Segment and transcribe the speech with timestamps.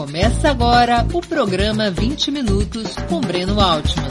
[0.00, 4.08] Começa agora o programa 20 Minutos com Breno Altman.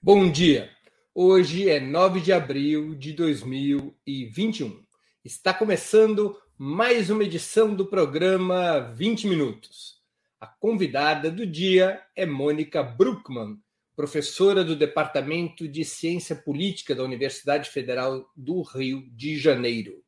[0.00, 0.70] Bom dia!
[1.12, 4.80] Hoje é 9 de abril de 2021.
[5.24, 9.96] Está começando mais uma edição do programa 20 Minutos.
[10.40, 13.58] A convidada do dia é Mônica Bruckmann,
[13.96, 20.00] professora do Departamento de Ciência Política da Universidade Federal do Rio de Janeiro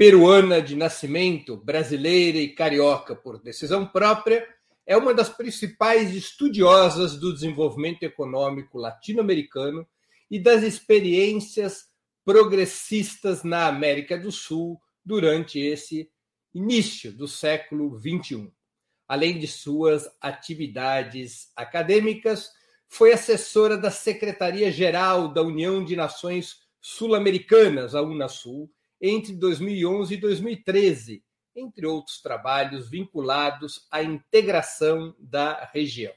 [0.00, 4.48] peruana de nascimento, brasileira e carioca por decisão própria,
[4.86, 9.86] é uma das principais estudiosas do desenvolvimento econômico latino-americano
[10.30, 11.84] e das experiências
[12.24, 16.10] progressistas na América do Sul durante esse
[16.54, 18.50] início do século XXI.
[19.06, 22.50] Além de suas atividades acadêmicas,
[22.88, 31.24] foi assessora da Secretaria-Geral da União de Nações Sul-Americanas, a UNASUL, entre 2011 e 2013,
[31.56, 36.12] entre outros trabalhos vinculados à integração da região.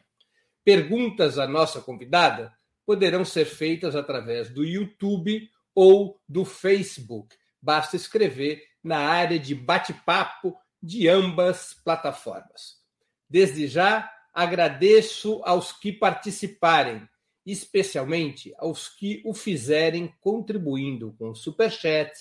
[0.63, 2.53] Perguntas à nossa convidada
[2.85, 7.35] poderão ser feitas através do YouTube ou do Facebook.
[7.61, 12.81] Basta escrever na área de bate-papo de ambas plataformas.
[13.29, 17.07] Desde já, agradeço aos que participarem,
[17.45, 22.11] especialmente aos que o fizerem contribuindo com o Superchat,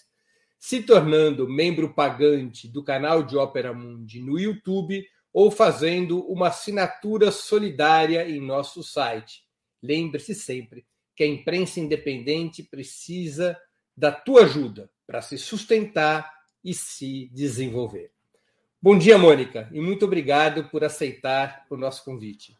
[0.62, 7.32] se tornando membro pagante do canal de Ópera Mundi no YouTube ou fazendo uma assinatura
[7.32, 9.42] solidária em nosso site.
[9.82, 13.58] Lembre-se sempre que a imprensa independente precisa
[13.96, 16.32] da tua ajuda para se sustentar
[16.64, 18.12] e se desenvolver.
[18.80, 22.56] Bom dia, Mônica, e muito obrigado por aceitar o nosso convite.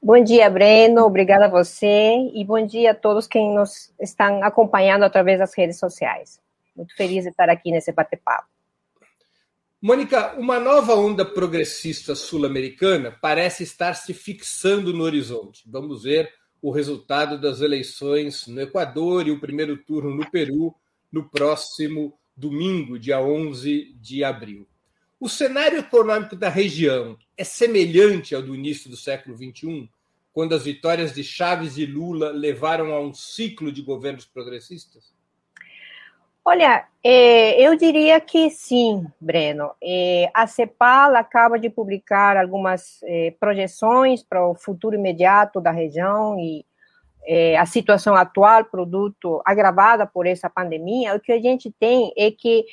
[0.00, 1.04] Bom dia, Breno.
[1.04, 5.80] Obrigada a você e bom dia a todos que nos estão acompanhando através das redes
[5.80, 6.40] sociais.
[6.78, 8.46] Muito feliz de estar aqui nesse bate-papo.
[9.82, 15.64] Mônica, uma nova onda progressista sul-americana parece estar se fixando no horizonte.
[15.66, 20.72] Vamos ver o resultado das eleições no Equador e o primeiro turno no Peru
[21.10, 24.64] no próximo domingo, dia 11 de abril.
[25.18, 29.90] O cenário econômico da região é semelhante ao do início do século XXI,
[30.32, 35.17] quando as vitórias de Chaves e Lula levaram a um ciclo de governos progressistas?
[36.50, 39.70] Olha, é, eu diria que sim, Breno.
[39.84, 46.38] É, a CEPAL acaba de publicar algumas é, projeções para o futuro imediato da região
[46.40, 46.64] e
[47.58, 51.14] a situação atual, produto agravada por essa pandemia.
[51.14, 52.64] O que a gente tem é que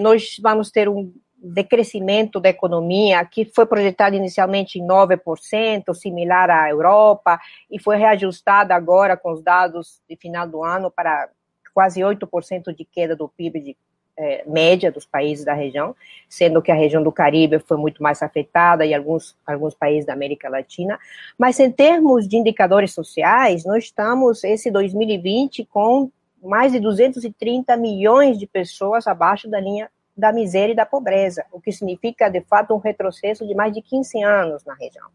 [0.00, 6.70] nós vamos ter um decrescimento da economia que foi projetado inicialmente em 9%, similar à
[6.70, 7.38] Europa,
[7.70, 11.28] e foi reajustado agora com os dados de final do ano para
[11.76, 13.76] quase 8% de queda do PIB de,
[14.18, 15.94] é, média dos países da região,
[16.26, 20.14] sendo que a região do Caribe foi muito mais afetada e alguns, alguns países da
[20.14, 20.98] América Latina.
[21.36, 26.10] Mas em termos de indicadores sociais, nós estamos, esse 2020, com
[26.42, 31.60] mais de 230 milhões de pessoas abaixo da linha da miséria e da pobreza, o
[31.60, 35.06] que significa, de fato, um retrocesso de mais de 15 anos na região.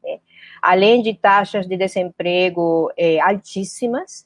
[0.00, 0.20] Né?
[0.62, 4.24] Além de taxas de desemprego é, altíssimas,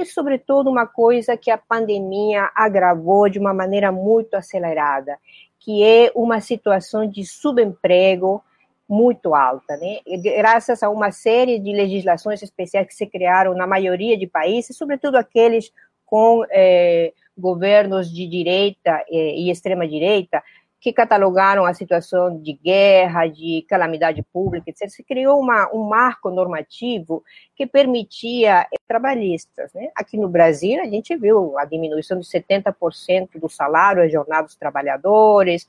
[0.00, 5.18] e, sobretudo, uma coisa que a pandemia agravou de uma maneira muito acelerada,
[5.58, 8.42] que é uma situação de subemprego
[8.88, 10.00] muito alta, né?
[10.22, 15.16] Graças a uma série de legislações especiais que se criaram na maioria de países, sobretudo
[15.16, 15.72] aqueles
[16.04, 20.42] com eh, governos de direita eh, e extrema direita,
[20.82, 24.88] que catalogaram a situação de guerra, de calamidade pública, etc.
[24.88, 27.22] Se criou uma, um marco normativo
[27.54, 29.72] que permitia trabalhistas.
[29.72, 29.90] Né?
[29.94, 34.56] Aqui no Brasil, a gente viu a diminuição de 70% do salário às jornadas dos
[34.56, 35.68] trabalhadores,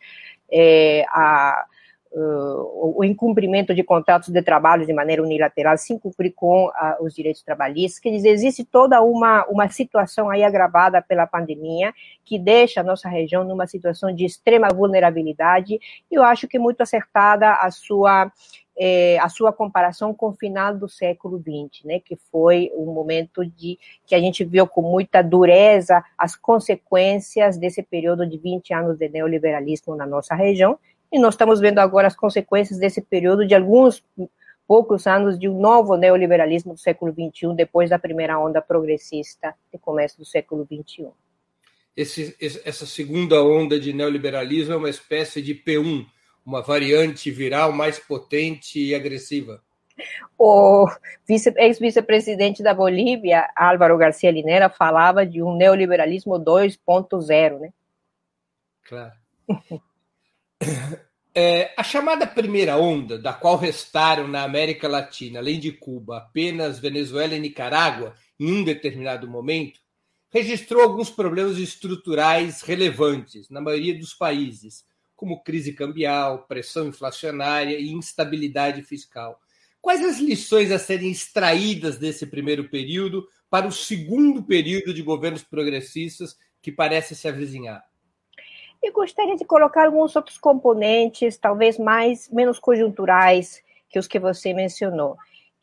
[0.51, 1.63] é, a
[2.13, 6.71] uh, o incumprimento de contratos de trabalho de maneira unilateral, sem cumprir com uh,
[7.03, 7.99] os direitos trabalhistas.
[7.99, 11.93] Quer dizer, existe toda uma, uma situação aí agravada pela pandemia
[12.23, 15.79] que deixa a nossa região numa situação de extrema vulnerabilidade
[16.09, 18.31] e eu acho que muito acertada a sua
[18.75, 23.45] é, a sua comparação com o final do século XX, né, que foi um momento
[23.45, 28.97] de que a gente viu com muita dureza as consequências desse período de 20 anos
[28.97, 30.79] de neoliberalismo na nossa região,
[31.13, 34.03] e nós estamos vendo agora as consequências desse período de alguns
[34.67, 39.77] poucos anos de um novo neoliberalismo do século XXI, depois da primeira onda progressista de
[39.77, 41.09] começo do século XXI.
[41.95, 46.03] Esse, essa segunda onda de neoliberalismo é uma espécie de P1,
[46.43, 49.61] uma variante viral mais potente e agressiva.
[50.35, 50.89] O
[51.29, 57.69] ex-vice-presidente da Bolívia, Álvaro Garcia Linera, falava de um neoliberalismo 2.0, né?
[58.83, 59.13] Claro.
[61.35, 66.77] É, a chamada primeira onda, da qual restaram na América Latina, além de Cuba, apenas
[66.77, 69.79] Venezuela e Nicarágua, em um determinado momento,
[70.29, 77.89] registrou alguns problemas estruturais relevantes na maioria dos países, como crise cambial, pressão inflacionária e
[77.89, 79.39] instabilidade fiscal.
[79.81, 85.43] Quais as lições a serem extraídas desse primeiro período para o segundo período de governos
[85.43, 87.83] progressistas que parece se avizinhar?
[88.83, 94.53] Eu gostaria de colocar alguns outros componentes, talvez mais menos conjunturais que os que você
[94.53, 95.15] mencionou,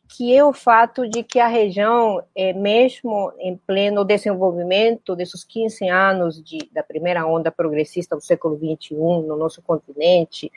[0.09, 5.87] que é o fato de que a região, é, mesmo em pleno desenvolvimento desses 15
[5.87, 10.51] anos de, da primeira onda progressista do século XXI no nosso continente,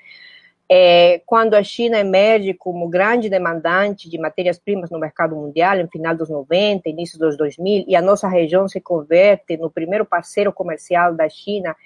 [0.67, 6.17] é, quando a China emerge como grande demandante de matérias-primas no mercado mundial, em final
[6.17, 11.15] dos 90, início dos 2000, e a nossa região se converte no primeiro parceiro comercial
[11.15, 11.77] da China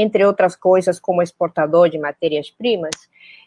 [0.00, 2.94] entre outras coisas, como exportador de matérias-primas,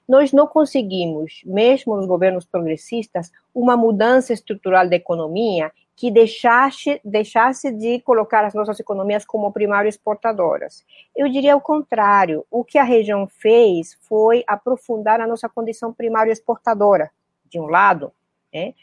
[0.08, 7.72] nós não conseguimos, mesmo nos governos progressistas, uma mudança estrutural da economia que deixasse, deixasse
[7.72, 10.84] de colocar as nossas economias como primário exportadoras.
[11.16, 12.46] Eu diria o contrário.
[12.52, 17.10] O que a região fez foi aprofundar a nossa condição primário exportadora,
[17.46, 18.12] de um lado,
[18.54, 18.74] né?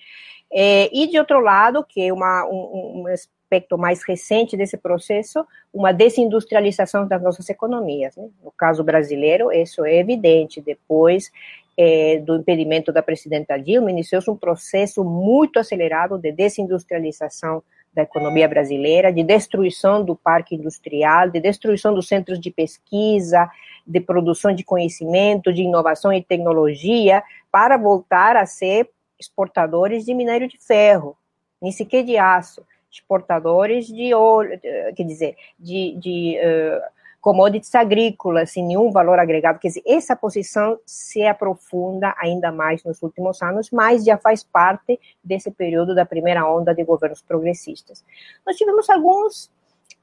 [0.51, 3.05] É, e de outro lado, que é uma, um, um,
[3.49, 8.15] aspecto mais recente desse processo, uma desindustrialização das nossas economias.
[8.15, 8.29] Né?
[8.45, 10.61] No caso brasileiro, isso é evidente.
[10.61, 11.33] Depois
[11.77, 17.63] é, do impedimento da presidenta Dilma, iniciou-se um processo muito acelerado de desindustrialização
[17.95, 23.51] da economia brasileira, de destruição do parque industrial, de destruição dos centros de pesquisa,
[23.87, 30.47] de produção de conhecimento, de inovação e tecnologia, para voltar a ser exportadores de minério
[30.47, 31.17] de ferro,
[31.61, 34.51] nem sequer de aço exportadores de ouro,
[34.95, 39.59] quer dizer, de, de uh, commodities agrícolas sem nenhum valor agregado.
[39.59, 44.99] Quer dizer, essa posição se aprofunda ainda mais nos últimos anos, mas já faz parte
[45.23, 48.05] desse período da primeira onda de governos progressistas.
[48.47, 49.51] Nós tivemos alguns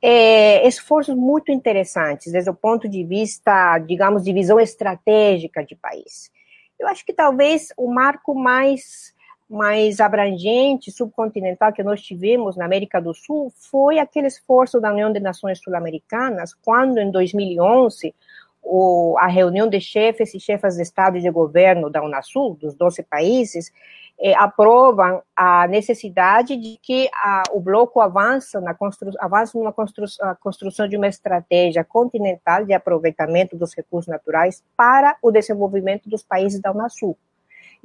[0.02, 6.32] é, esforços muito interessantes desde o ponto de vista, digamos, de visão estratégica de país.
[6.78, 9.15] Eu acho que talvez o marco mais
[9.50, 15.12] mais abrangente, subcontinental que nós tivemos na América do Sul foi aquele esforço da União
[15.12, 18.14] de Nações Sul-Americanas, quando em 2011
[18.66, 22.74] o, a reunião de chefes e chefas de Estado e de governo da Unasul, dos
[22.74, 23.72] 12 países,
[24.18, 30.06] eh, aprovam a necessidade de que a, o bloco avance na constru, avance numa constru,
[30.40, 36.60] construção de uma estratégia continental de aproveitamento dos recursos naturais para o desenvolvimento dos países
[36.60, 37.16] da Unasul.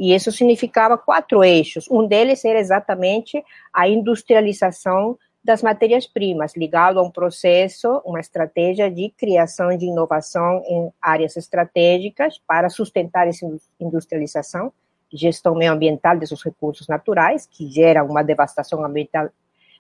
[0.01, 1.87] E isso significava quatro eixos.
[1.91, 9.11] Um deles era exatamente a industrialização das matérias-primas, ligado a um processo, uma estratégia de
[9.11, 13.47] criação de inovação em áreas estratégicas para sustentar essa
[13.79, 14.73] industrialização,
[15.13, 19.29] gestão meioambiental desses recursos naturais, que gera uma devastação ambiental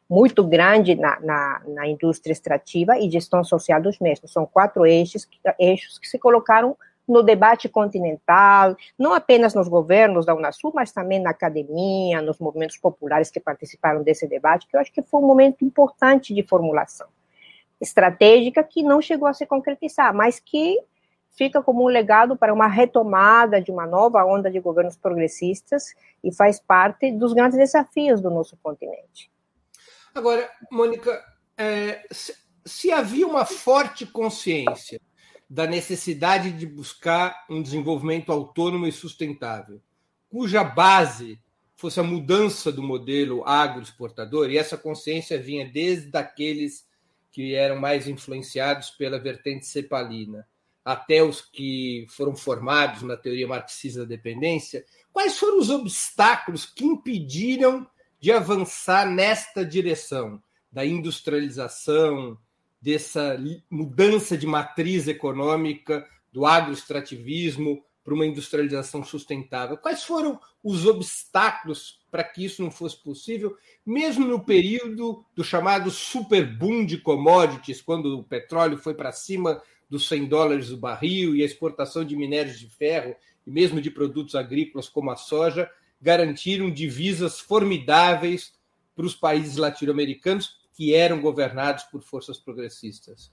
[0.09, 4.33] muito grande na, na, na indústria extrativa e gestão social dos mesmos.
[4.33, 5.27] São quatro eixos,
[5.59, 6.77] eixos que se colocaram
[7.11, 12.77] no debate continental, não apenas nos governos da Unasul, mas também na academia, nos movimentos
[12.77, 17.09] populares que participaram desse debate, que eu acho que foi um momento importante de formulação
[17.81, 20.79] estratégica que não chegou a se concretizar, mas que
[21.31, 26.33] fica como um legado para uma retomada de uma nova onda de governos progressistas e
[26.33, 29.31] faz parte dos grandes desafios do nosso continente.
[30.14, 31.25] Agora, Mônica,
[31.57, 35.00] é, se, se havia uma forte consciência
[35.50, 39.83] da necessidade de buscar um desenvolvimento autônomo e sustentável,
[40.28, 41.40] cuja base
[41.75, 46.87] fosse a mudança do modelo agroexportador, e essa consciência vinha desde aqueles
[47.33, 50.47] que eram mais influenciados pela vertente cepalina,
[50.85, 56.85] até os que foram formados na teoria marxista da dependência, quais foram os obstáculos que
[56.85, 57.88] impediram
[58.21, 60.40] de avançar nesta direção
[60.71, 62.38] da industrialização,
[62.81, 63.37] dessa
[63.69, 69.77] mudança de matriz econômica do agroextrativismo para uma industrialização sustentável.
[69.77, 75.91] Quais foram os obstáculos para que isso não fosse possível, mesmo no período do chamado
[75.91, 81.35] super boom de commodities, quando o petróleo foi para cima dos 100 dólares o barril
[81.35, 83.15] e a exportação de minérios de ferro
[83.47, 85.71] e mesmo de produtos agrícolas como a soja
[86.01, 88.55] garantiram divisas formidáveis
[88.95, 93.31] para os países latino-americanos que eram governados por forças progressistas?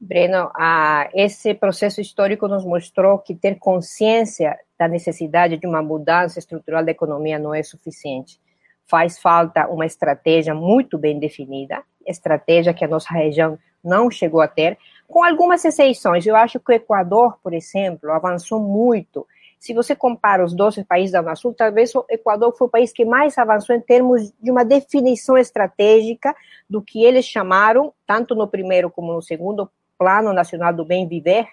[0.00, 6.38] Breno, ah, esse processo histórico nos mostrou que ter consciência da necessidade de uma mudança
[6.38, 8.40] estrutural da economia não é suficiente.
[8.86, 14.48] Faz falta uma estratégia muito bem definida, estratégia que a nossa região não chegou a
[14.48, 16.24] ter, com algumas exceções.
[16.24, 19.26] Eu acho que o Equador, por exemplo, avançou muito.
[19.60, 23.04] Se você compara os 12 países da Unasul, talvez o Equador foi o país que
[23.04, 26.34] mais avançou em termos de uma definição estratégica
[26.68, 31.46] do que eles chamaram, tanto no primeiro como no segundo Plano Nacional do Bem Viver,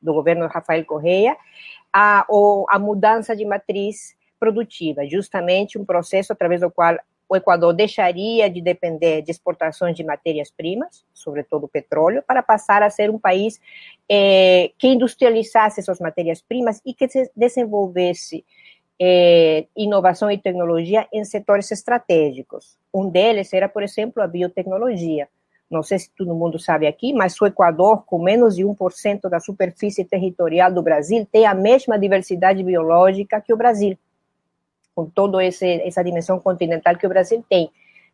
[0.00, 1.34] do governo Rafael Correia,
[1.90, 2.26] a,
[2.68, 8.60] a mudança de matriz produtiva, justamente um processo através do qual o Equador deixaria de
[8.60, 13.60] depender de exportações de matérias-primas, sobretudo petróleo, para passar a ser um país
[14.08, 18.44] é, que industrializasse suas matérias-primas e que desenvolvesse
[19.00, 22.78] é, inovação e tecnologia em setores estratégicos.
[22.92, 25.28] Um deles era, por exemplo, a biotecnologia.
[25.70, 29.40] Não sei se todo mundo sabe aqui, mas o Equador, com menos de 1% da
[29.40, 33.98] superfície territorial do Brasil, tem a mesma diversidade biológica que o Brasil
[34.94, 37.70] com toda essa dimensão continental que o Brasil tem.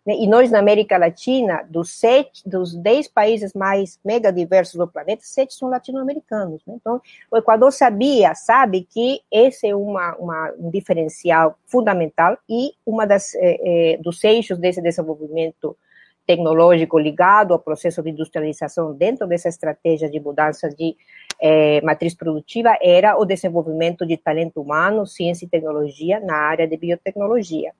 [0.07, 5.23] E nós, na América Latina, dos, sete, dos dez países mais mega diversos do planeta,
[5.23, 6.63] sete são latino-americanos.
[6.67, 6.75] Né?
[6.81, 13.07] Então, o Equador sabia, sabe que esse é uma, uma um diferencial fundamental e uma
[13.07, 13.33] das
[14.01, 15.77] dos eixos desse desenvolvimento
[16.31, 20.97] tecnológico ligado ao processo de industrialização dentro dessa estratégia de mudança de
[21.43, 26.77] eh, matriz produtiva era o desenvolvimento de talento humano, ciência e tecnologia na área de
[26.77, 27.73] biotecnologia.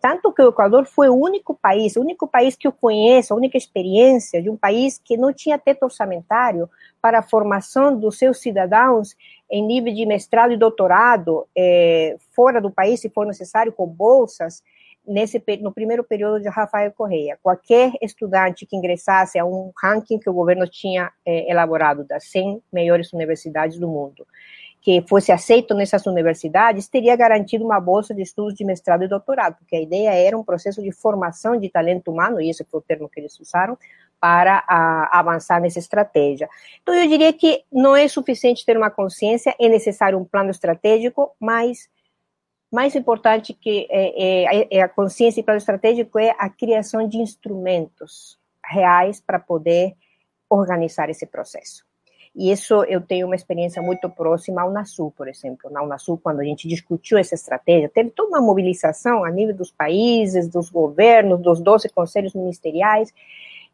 [0.00, 3.36] Tanto que o Equador foi o único país, o único país que eu conheço, a
[3.36, 6.66] única experiência de um país que não tinha teto orçamentário
[7.02, 9.14] para a formação dos seus cidadãos
[9.50, 14.62] em nível de mestrado e doutorado eh, fora do país, se for necessário, com bolsas,
[15.08, 17.38] nesse no primeiro período de Rafael Correia.
[17.42, 22.62] Qualquer estudante que ingressasse a um ranking que o governo tinha é, elaborado das 100
[22.72, 24.26] maiores universidades do mundo,
[24.80, 29.56] que fosse aceito nessas universidades, teria garantido uma bolsa de estudos de mestrado e doutorado,
[29.56, 32.82] porque a ideia era um processo de formação de talento humano, e esse foi o
[32.82, 33.76] termo que eles usaram,
[34.20, 36.48] para a, avançar nessa estratégia.
[36.82, 41.32] Então, eu diria que não é suficiente ter uma consciência, é necessário um plano estratégico,
[41.40, 41.88] mas
[42.70, 47.18] mais importante que é, é, é a consciência e plano estratégico é a criação de
[47.18, 49.94] instrumentos reais para poder
[50.50, 51.86] organizar esse processo.
[52.34, 55.70] E isso eu tenho uma experiência muito próxima ao Unasul, por exemplo.
[55.70, 59.72] Na Unasul, quando a gente discutiu essa estratégia, teve toda uma mobilização a nível dos
[59.72, 63.12] países, dos governos, dos 12 conselhos ministeriais,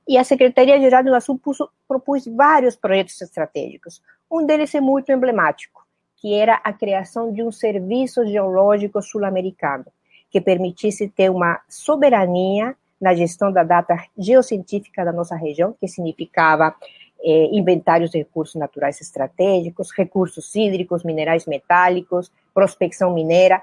[0.06, 1.40] e a Secretaria-Geral do Unasul
[1.88, 4.02] propôs vários projetos estratégicos.
[4.30, 5.83] Um deles é muito emblemático,
[6.24, 9.84] que era a criação de um serviço geológico sul-americano,
[10.30, 16.74] que permitisse ter uma soberania na gestão da data geocientífica da nossa região, que significava
[17.22, 23.60] eh, inventários de recursos naturais estratégicos, recursos hídricos, minerais metálicos, prospecção mineira,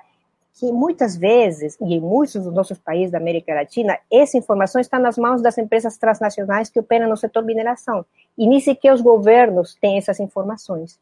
[0.53, 5.00] que muitas vezes, e em muitos dos nossos países da América Latina, essa informação está
[5.00, 8.06] nas mãos das empresas transnacionais que operam no setor mineração.
[8.38, 11.00] E nem sequer os governos têm essas informações.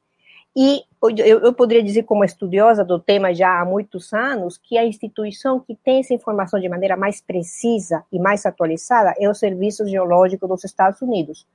[0.55, 4.85] E eu, eu, poderia dizer, como estudiosa do tema já há muitos anos, que a
[4.85, 9.87] instituição que tem essa informação de maneira mais precisa e mais atualizada é o Serviço
[9.87, 11.47] Geológico dos Estados Unidos,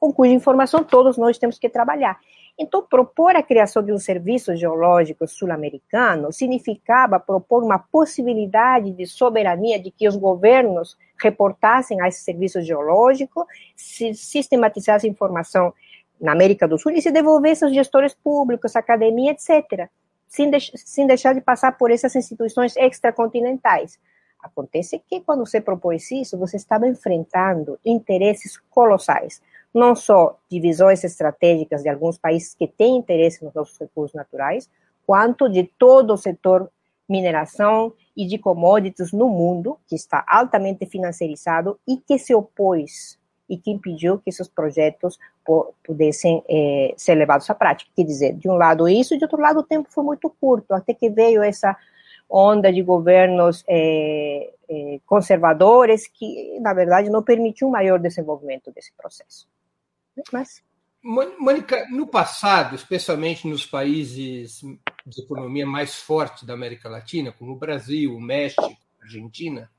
[0.00, 2.18] com cuja informação todos nós temos que trabalhar.
[2.58, 9.78] Então, propor a criação de um serviço geológico sul-americano significava propor uma possibilidade de soberania
[9.78, 15.72] de que os governos reportassem a esse serviço geológico, sistematizassem informação
[16.20, 19.88] na América do Sul e se devolvesse aos gestores públicos, academia, etc.,
[20.26, 23.98] sem, sem deixar de passar por essas instituições extracontinentais.
[24.40, 29.42] Acontece que quando você propôs isso, você estava enfrentando interesses colossais,
[29.74, 34.70] não só divisões estratégicas de alguns países que têm interesse nos nossos recursos naturais,
[35.06, 36.70] quanto de todo o setor
[37.08, 43.18] mineração e de commodities no mundo, que está altamente financiarizado e que se opôs
[43.48, 45.18] e que impediu que esses projetos
[45.84, 47.90] pudessem é, ser levados à prática.
[47.96, 50.92] Quer dizer, de um lado isso, de outro lado o tempo foi muito curto, até
[50.92, 51.76] que veio essa
[52.28, 58.92] onda de governos é, é, conservadores que, na verdade, não permitiu um maior desenvolvimento desse
[58.92, 59.48] processo.
[60.32, 60.62] Mas...
[61.02, 64.60] Mônica, no passado, especialmente nos países
[65.06, 69.70] de economia mais forte da América Latina, como o Brasil, o México, a Argentina,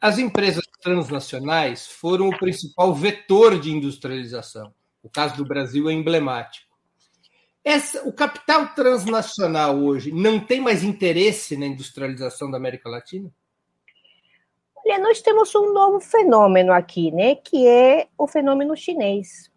[0.00, 4.72] as empresas transnacionais foram o principal vetor de industrialização.
[5.02, 6.66] O caso do Brasil é emblemático.
[7.64, 13.28] Essa, o capital transnacional hoje não tem mais interesse na industrialização da América Latina?
[14.76, 19.50] Olha, nós temos um novo fenômeno aqui, né, que é o fenômeno chinês.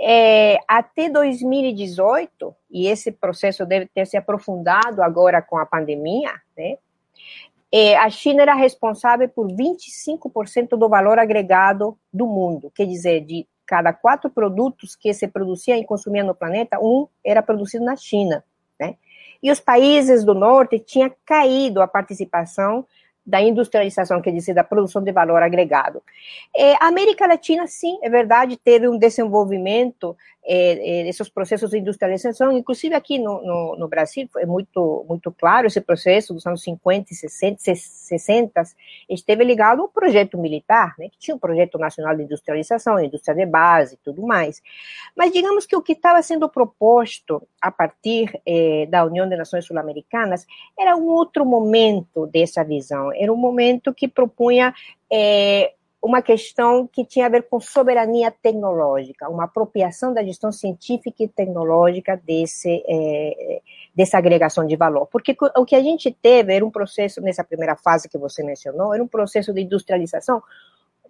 [0.00, 6.78] É, até 2018, e esse processo deve ter se aprofundado agora com a pandemia, né,
[7.72, 13.46] é, a China era responsável por 25% do valor agregado do mundo, quer dizer, de
[13.66, 18.42] cada quatro produtos que se produzia e consumia no planeta, um era produzido na China,
[18.80, 18.96] né?
[19.42, 22.84] E os países do norte tinha caído a participação
[23.28, 26.02] da industrialização, quer dizer, da produção de valor agregado.
[26.56, 30.16] É, a América Latina, sim, é verdade, teve um desenvolvimento
[30.50, 35.30] é, é, esses processos de industrialização, inclusive aqui no, no, no, Brasil, é muito, muito
[35.30, 38.62] claro esse processo dos anos 50 e 60, 60
[39.10, 43.44] esteve ligado ao projeto militar, né, que tinha um projeto nacional de industrialização, indústria de
[43.44, 44.62] base e tudo mais.
[45.14, 49.66] Mas digamos que o que estava sendo proposto a partir é, da União das Nações
[49.66, 50.46] Sul-Americanas
[50.78, 54.74] era um outro momento dessa visão, era um momento que propunha
[55.10, 55.72] é,
[56.02, 61.28] uma questão que tinha a ver com soberania tecnológica, uma apropriação da gestão científica e
[61.28, 63.60] tecnológica desse, é,
[63.94, 65.06] dessa agregação de valor.
[65.06, 68.94] Porque o que a gente teve era um processo, nessa primeira fase que você mencionou,
[68.94, 70.42] era um processo de industrialização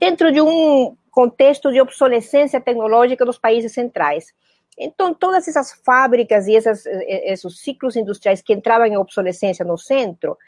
[0.00, 4.32] dentro de um contexto de obsolescência tecnológica dos países centrais.
[4.78, 10.38] Então, todas essas fábricas e essas, esses ciclos industriais que entravam em obsolescência no centro,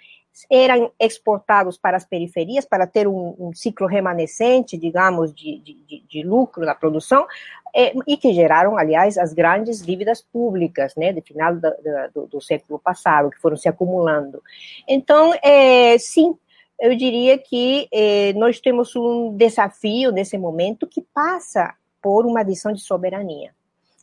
[0.51, 6.23] eram exportados para as periferias para ter um, um ciclo remanescente, digamos, de, de, de
[6.23, 7.27] lucro na produção,
[7.75, 11.71] é, e que geraram, aliás, as grandes dívidas públicas, né, de final do,
[12.15, 14.43] do, do século passado, que foram se acumulando.
[14.89, 16.37] Então, é, sim,
[16.81, 22.73] eu diria que é, nós temos um desafio nesse momento que passa por uma visão
[22.73, 23.53] de soberania.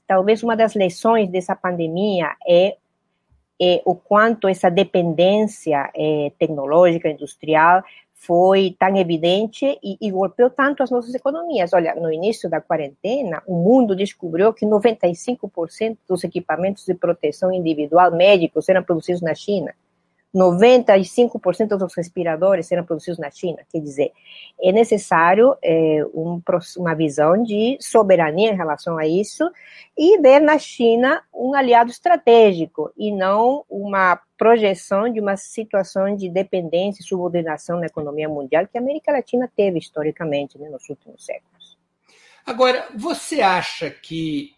[0.05, 2.77] Talvez uma das lições dessa pandemia é
[3.61, 7.83] é, o quanto essa dependência é, tecnológica, industrial,
[8.13, 11.71] foi tão evidente e, e, golpeou tanto as nossas economias.
[11.73, 18.11] Olha, no início da quarentena, o mundo descobriu que 95% dos equipamentos de proteção individual
[18.11, 19.73] médicos eram produzidos na China.
[20.35, 23.59] 95% dos respiradores eram produzidos na China.
[23.71, 24.11] Quer dizer,
[24.61, 26.41] é necessário é, um,
[26.77, 29.49] uma visão de soberania em relação a isso
[29.97, 36.29] e ver na China um aliado estratégico e não uma projeção de uma situação de
[36.29, 41.25] dependência e subordinação na economia mundial que a América Latina teve historicamente né, nos últimos
[41.25, 41.77] séculos.
[42.45, 44.51] Agora, você acha que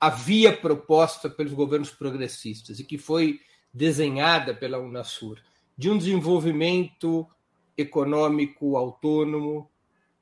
[0.00, 3.40] havia proposta pelos governos progressistas e que foi
[3.76, 5.38] desenhada pela Unasur,
[5.76, 7.26] de um desenvolvimento
[7.76, 9.68] econômico autônomo,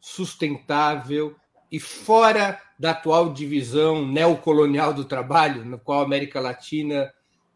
[0.01, 1.37] sustentável
[1.71, 7.15] e fora da atual divisão neocolonial do trabalho, no qual a América Latina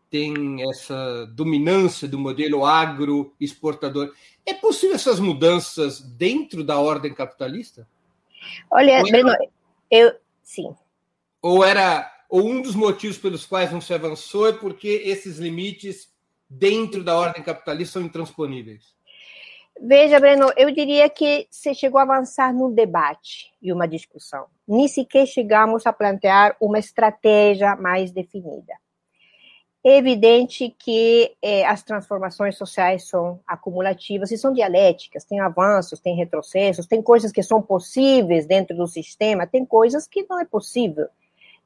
[0.09, 4.15] tem essa dominância do modelo agro-exportador.
[4.47, 7.89] É possível essas mudanças dentro da ordem capitalista?
[8.71, 9.35] Olha, Breno,
[9.91, 10.75] eu sim.
[11.43, 16.13] Ou era ou um dos motivos pelos quais não se avançou é porque esses limites
[16.49, 18.97] dentro da ordem capitalista são intransponíveis?
[19.81, 24.47] Veja, Breno, eu diria que se chegou a avançar num debate e uma discussão.
[24.67, 28.75] Nem sequer chegamos a plantear uma estratégia mais definida.
[29.85, 36.17] É evidente que eh, as transformações sociais são acumulativas e são dialéticas, tem avanços, tem
[36.17, 41.09] retrocessos, tem coisas que são possíveis dentro do sistema, tem coisas que não é possível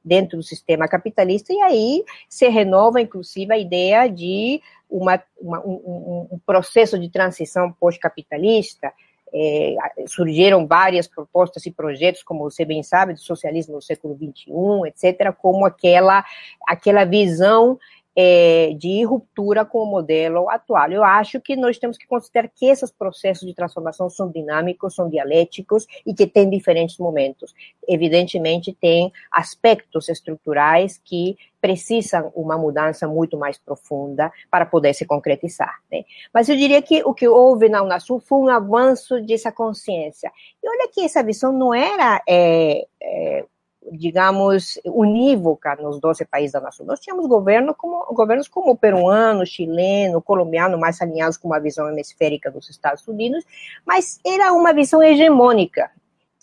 [0.04, 4.60] dentro do sistema capitalista, e aí se renova, inclusive, a ideia de
[4.90, 8.92] uma, uma um, um, processo de transição pós-capitalista.
[9.34, 9.76] É,
[10.08, 14.52] surgiram várias propostas e projetos, como você bem sabe, do socialismo no século XXI,
[14.88, 16.22] etc., como aquela,
[16.68, 17.78] aquela visão
[18.16, 20.90] é, de ruptura com o modelo atual.
[20.90, 25.08] Eu acho que nós temos que considerar que esses processos de transformação são dinâmicos, são
[25.08, 27.54] dialéticos e que têm diferentes momentos.
[27.88, 35.80] Evidentemente, tem aspectos estruturais que precisam uma mudança muito mais profunda para poder se concretizar.
[35.90, 36.04] Né?
[36.34, 40.30] Mas eu diria que o que houve na Unasul foi um avanço dessa consciência.
[40.62, 43.44] E olha que essa visão não era é, é,
[43.90, 46.86] digamos, unívoca nos 12 países da nação.
[46.86, 51.88] Nós tínhamos governo como, governos como o peruano, chileno, colombiano, mais alinhados com uma visão
[51.88, 53.44] hemisférica dos Estados Unidos,
[53.84, 55.90] mas era uma visão hegemônica,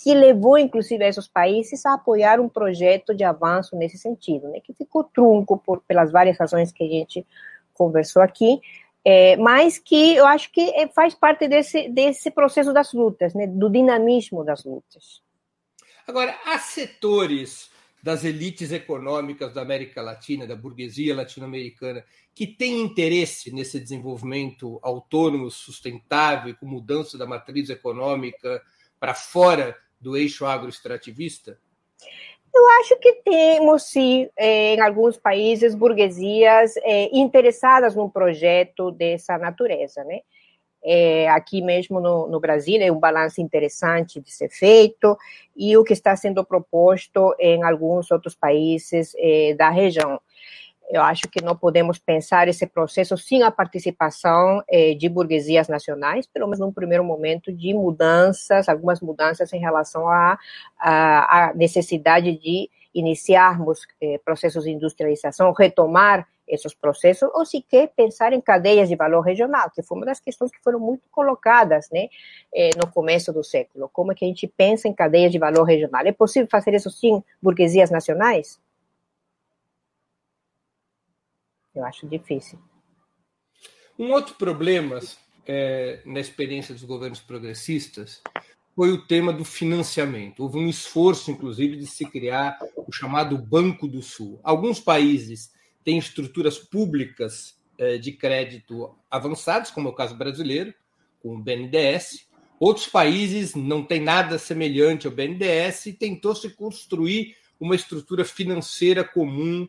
[0.01, 4.73] que levou, inclusive, esses países a apoiar um projeto de avanço nesse sentido, né, que
[4.73, 7.27] ficou trunco por, pelas várias razões que a gente
[7.73, 8.61] conversou aqui,
[9.03, 13.45] é, mas que eu acho que é, faz parte desse, desse processo das lutas, né,
[13.45, 15.21] do dinamismo das lutas.
[16.09, 17.69] Agora, há setores
[18.01, 25.51] das elites econômicas da América Latina, da burguesia latino-americana, que têm interesse nesse desenvolvimento autônomo,
[25.51, 28.59] sustentável, com mudança da matriz econômica
[28.99, 31.59] para fora do eixo agroextrativista?
[32.55, 39.37] Eu acho que temos, sim, é, em alguns países, burguesias é, interessadas num projeto dessa
[39.37, 40.21] natureza, né?
[40.83, 45.17] É, aqui mesmo no, no, Brasil é um balanço interessante de ser feito
[45.55, 50.19] e o que está sendo proposto em alguns outros países é, da região.
[50.89, 56.25] Eu acho que não podemos pensar esse processo sem a participação é, de burguesias nacionais,
[56.25, 63.81] pelo menos num primeiro momento, de mudanças, algumas mudanças em relação à, necessidade de iniciarmos
[64.01, 69.69] eh, processos de industrialização, retomar esses processos, ou sequer pensar em cadeias de valor regional,
[69.69, 72.09] que foi uma das questões que foram muito colocadas né,
[72.53, 73.87] eh, no começo do século.
[73.89, 76.01] Como é que a gente pensa em cadeias de valor regional?
[76.05, 78.59] É possível fazer isso sim burguesias nacionais?
[81.73, 82.59] Eu acho difícil.
[83.97, 84.99] Um outro problema
[85.45, 88.21] é, na experiência dos governos progressistas
[88.75, 90.41] foi o tema do financiamento.
[90.41, 94.39] Houve um esforço, inclusive, de se criar o chamado Banco do Sul.
[94.41, 95.51] Alguns países
[95.89, 100.71] têm estruturas públicas eh, de crédito avançadas, como é o caso brasileiro,
[101.19, 102.29] com o BNDES.
[102.59, 109.03] Outros países não têm nada semelhante ao BNDES e tentou se construir uma estrutura financeira
[109.03, 109.67] comum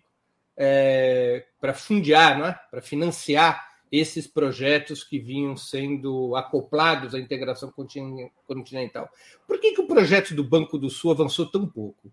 [0.59, 2.52] é, para fundiar, é?
[2.70, 7.72] para financiar esses projetos que vinham sendo acoplados à integração
[8.46, 9.09] continental.
[9.46, 12.12] Por que, que o projeto do Banco do Sul avançou tão pouco?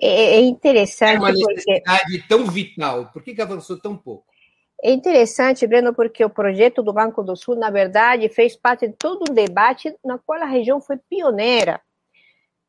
[0.00, 1.16] É, é interessante.
[1.16, 2.28] É uma necessidade porque...
[2.28, 3.10] tão vital.
[3.12, 4.24] Por que, que avançou tão pouco?
[4.82, 8.94] É interessante, Breno, porque o projeto do Banco do Sul, na verdade, fez parte de
[8.94, 11.80] todo um debate na qual a região foi pioneira.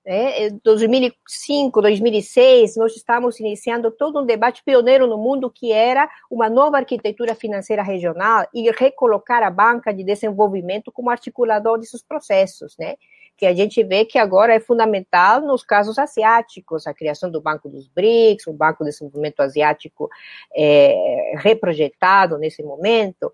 [0.05, 0.47] Né?
[0.47, 6.47] Em 2005, 2006, nós estávamos iniciando todo um debate pioneiro no mundo que era uma
[6.47, 12.95] nova arquitetura financeira regional e recolocar a banca de desenvolvimento como articulador desses processos, né?
[13.38, 17.67] Que a gente vê que agora é fundamental nos casos asiáticos, a criação do Banco
[17.67, 20.10] dos BRICS, o Banco de Desenvolvimento Asiático
[20.56, 23.32] é, reprojetado nesse momento,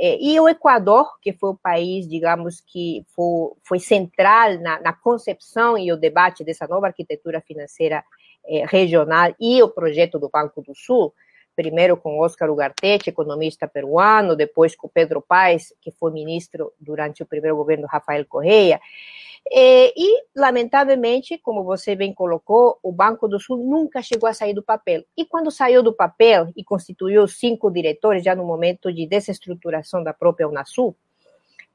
[0.00, 4.92] é, e o Equador, que foi o país, digamos, que foi, foi central na, na,
[4.92, 8.04] concepção e o debate dessa nova arquitetura financeira
[8.46, 11.12] é, regional e o projeto do Banco do Sul,
[11.56, 17.26] primeiro com Oscar Ugarte, economista peruano, depois com Pedro Paes, que foi ministro durante o
[17.26, 18.80] primeiro governo Rafael Correia.
[19.50, 24.54] É, e, lamentavelmente, como você bem colocou, o Banco do Sul nunca chegou a sair
[24.54, 25.04] do papel.
[25.16, 30.12] E quando saiu do papel e constituiu cinco diretores, já no momento de desestruturação da
[30.12, 30.94] própria Unasul,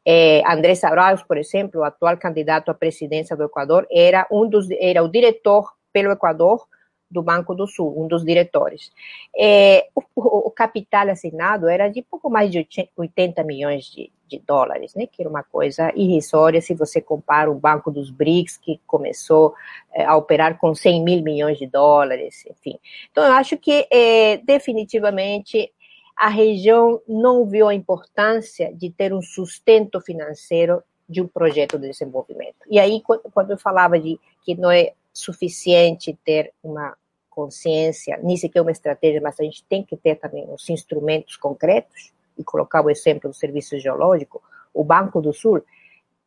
[0.06, 4.70] é, Andrés Arauz, por exemplo, o atual candidato à presidência do Equador, era um dos
[4.72, 6.68] era o diretor pelo Equador
[7.10, 8.92] do Banco do Sul, um dos diretores.
[9.38, 14.94] É, o, o, capital assinado era de pouco mais de 80 milhões de, de, dólares,
[14.96, 19.54] né, que era uma coisa irrisória se você compara o Banco dos BRICS, que começou
[19.94, 22.80] é, a operar com 100 mil milhões de dólares, enfim.
[23.12, 25.72] Então, eu acho que é, definitivamente
[26.16, 31.90] a região não viu a importância de ter um sustento financeiro de um projeto de
[31.90, 32.58] desenvolvimento.
[32.70, 33.02] E aí,
[33.34, 36.96] quando eu falava de que não é suficiente ter uma
[37.30, 42.14] consciência, nem sequer uma estratégia, mas a gente tem que ter também os instrumentos concretos,
[42.38, 44.42] e colocar o exemplo do Serviço Geológico,
[44.74, 45.64] o Banco do Sul,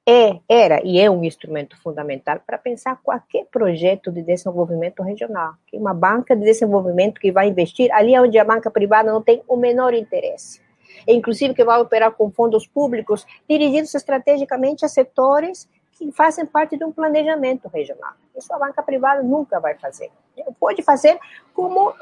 [0.09, 5.77] é, era e é um instrumento fundamental para pensar qualquer projeto de desenvolvimento regional, que
[5.77, 9.43] é uma banca de desenvolvimento que vai investir ali onde a banca privada não tem
[9.49, 10.61] o menor interesse.
[11.07, 16.77] E, inclusive que vai operar com fundos públicos dirigidos estrategicamente a setores que fazem parte
[16.77, 18.13] de um planejamento regional.
[18.37, 20.11] Isso a banca privada nunca vai fazer.
[20.61, 21.19] Pode fazer
[21.53, 21.95] como uh,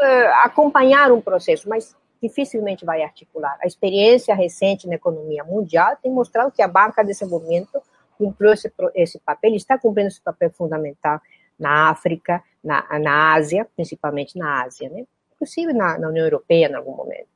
[0.42, 3.58] acompanhar um processo, mas dificilmente vai articular.
[3.62, 7.82] A experiência recente na economia mundial tem mostrado que a banca de desenvolvimento
[8.16, 11.20] cumpriu esse, esse papel, está cumprindo esse papel fundamental
[11.58, 15.04] na África, na, na Ásia, principalmente na Ásia, né?
[15.34, 17.28] inclusive na, na União Europeia em algum momento.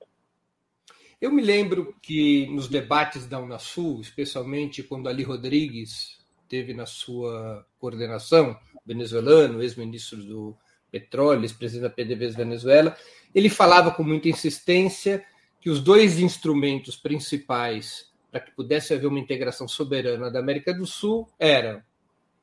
[1.20, 6.16] Eu me lembro que nos debates da Unasul, especialmente quando Ali Rodrigues
[6.48, 10.56] teve na sua coordenação, venezuelano, ex-ministro do
[10.90, 12.96] petróleo, ex-presidente da PDVSA Venezuela,
[13.34, 15.24] ele falava com muita insistência
[15.60, 20.86] que os dois instrumentos principais para que pudesse haver uma integração soberana da América do
[20.86, 21.82] Sul eram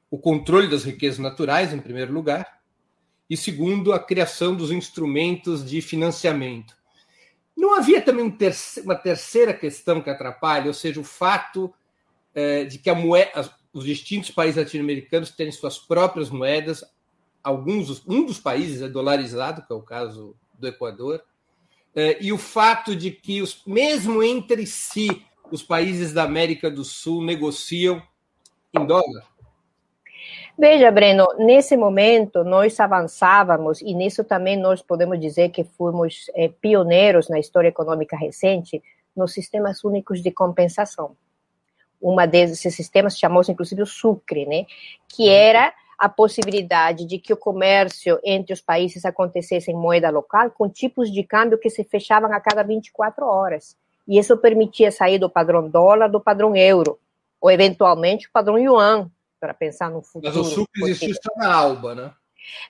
[0.09, 2.59] o controle das riquezas naturais, em primeiro lugar,
[3.29, 6.75] e segundo, a criação dos instrumentos de financiamento.
[7.55, 8.35] Não havia também
[8.83, 11.73] uma terceira questão que atrapalha, ou seja, o fato
[12.33, 16.83] eh, de que moeda, os distintos países latino-americanos terem suas próprias moedas.
[17.45, 21.23] Alguns, um dos países é dolarizado, que é o caso do Equador,
[21.95, 26.83] é, e o fato de que, os, mesmo entre si, os países da América do
[26.83, 28.01] Sul negociam
[28.73, 29.27] em dólar.
[30.57, 36.47] Veja, Breno, nesse momento nós avançávamos, e nisso também nós podemos dizer que fomos é,
[36.47, 38.81] pioneiros na história econômica recente,
[39.15, 41.15] nos sistemas únicos de compensação.
[42.01, 44.65] uma desses sistemas chamou-se inclusive o Sucre, né?
[45.07, 50.51] Que era a possibilidade de que o comércio entre os países acontecesse em moeda local,
[50.51, 53.77] com tipos de câmbio que se fechavam a cada 24 horas.
[54.07, 56.99] E isso permitia sair do padrão dólar, do padrão euro,
[57.41, 60.35] ou eventualmente o padrão yuan, para pensar no futuro.
[60.35, 62.11] Mas o Sucre existiu na Alba, né?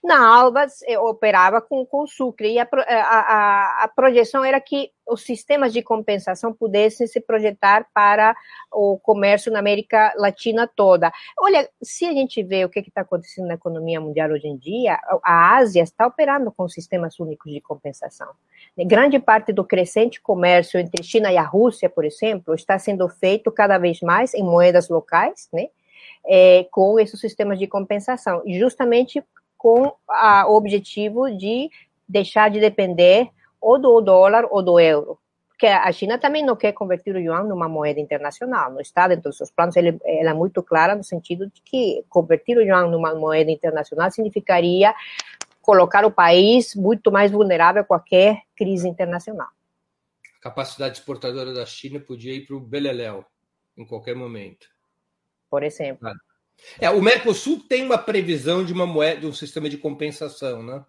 [0.03, 5.21] Na Alba eh, operava com, com Sucre e a, a, a, projeção era que os
[5.21, 8.35] sistemas de compensação pudessem se projetar para
[8.71, 11.11] o comércio na América Latina toda.
[11.37, 14.99] Olha, se a gente vê o que está acontecendo na economia mundial hoje em dia,
[15.23, 18.29] a Ásia está operando com sistemas únicos de compensação.
[18.77, 23.51] Grande parte do crescente comércio entre China e a Rússia, por exemplo, está sendo feito
[23.51, 25.67] cada vez mais em moedas locais, né?
[26.27, 29.23] É, com esses sistemas de compensação, justamente
[29.65, 31.71] com a, o objetivo de
[32.07, 35.17] deixar de depender ou do dólar ou do euro.
[35.47, 39.23] Porque a China também não quer converter o yuan numa moeda internacional, não está dentro
[39.23, 43.15] dos seus planos, ela é muito clara no sentido de que converter o yuan numa
[43.15, 44.93] moeda internacional significaria
[45.63, 49.49] colocar o país muito mais vulnerável a qualquer crise internacional.
[50.37, 53.25] A capacidade exportadora da China podia ir para o Beleléu
[53.75, 54.67] em qualquer momento.
[55.49, 56.07] Por exemplo.
[56.79, 60.83] É, o Mercosul tem uma previsão de uma moeda, de um sistema de compensação, né?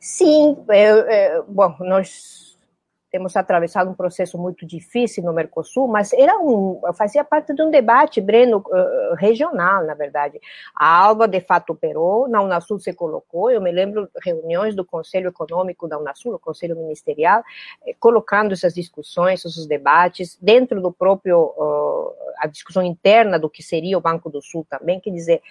[0.00, 2.55] Sim, é, é, bom, nós
[3.10, 7.70] temos atravessado um processo muito difícil no Mercosul, mas era um, fazia parte de um
[7.70, 10.40] debate, Breno, uh, regional, na verdade.
[10.74, 15.28] A Alba, de fato, operou, na Unasul se colocou, eu me lembro reuniões do Conselho
[15.28, 17.42] Econômico da Unasul, o Conselho Ministerial,
[17.86, 21.54] eh, colocando essas discussões, esses debates, dentro do próprio,
[22.38, 25.42] a discussão interna do que seria o Banco do Sul também, quer dizer,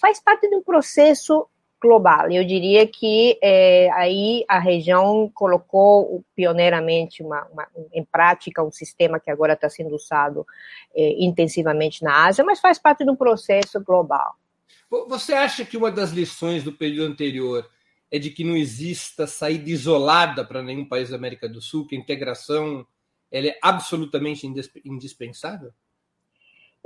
[0.00, 1.46] faz parte de um processo
[1.80, 2.30] global.
[2.30, 9.20] Eu diria que é, aí a região colocou pioneiramente uma, uma, em prática um sistema
[9.20, 10.46] que agora está sendo usado
[10.94, 14.36] é, intensivamente na Ásia, mas faz parte de um processo global.
[15.08, 17.68] Você acha que uma das lições do período anterior
[18.10, 21.94] é de que não exista saída isolada para nenhum país da América do Sul, que
[21.94, 22.86] a integração
[23.30, 24.46] ela é absolutamente
[24.84, 25.72] indispensável?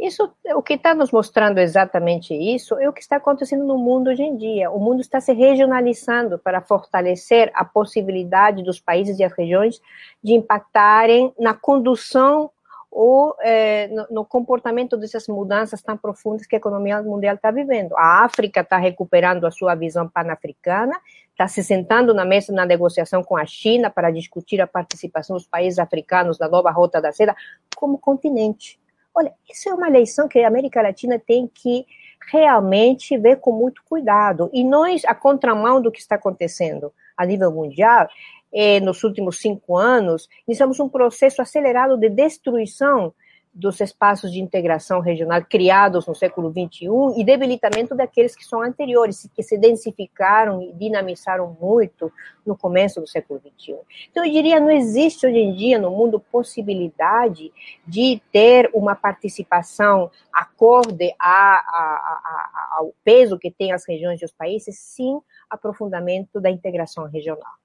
[0.02, 4.10] Isso, o que está nos mostrando exatamente isso é o que está acontecendo no mundo
[4.10, 4.68] hoje em dia.
[4.68, 9.80] O mundo está se regionalizando para fortalecer a possibilidade dos países e as regiões
[10.20, 12.50] de impactarem na condução
[12.90, 17.96] ou é, no, no, comportamento dessas mudanças tão profundas que a economia mundial está vivendo.
[17.96, 23.22] A África está recuperando a sua visão pan-africana, está se sentando na mesa na negociação
[23.22, 27.36] com a China para discutir a participação dos países africanos na nova Rota da Seda
[27.76, 28.81] como continente.
[29.14, 31.84] Olha, isso é uma eleição que a América Latina tem que
[32.30, 34.48] realmente ver com muito cuidado.
[34.52, 38.08] E nós, a contramão do que está acontecendo a nível mundial,
[38.52, 43.12] eh, nos últimos cinco anos, iniciamos um processo acelerado de destruição
[43.54, 46.86] dos espaços de integração regional criados no século XXI
[47.16, 52.10] e debilitamento daqueles que são anteriores, que se densificaram e dinamizaram muito
[52.46, 53.76] no começo do século XXI.
[54.10, 57.52] Então, eu diria, não existe hoje em dia no mundo possibilidade
[57.86, 64.24] de ter uma participação acorde a, a, a, ao peso que tem as regiões e
[64.24, 67.61] os países, sim aprofundamento da integração regional.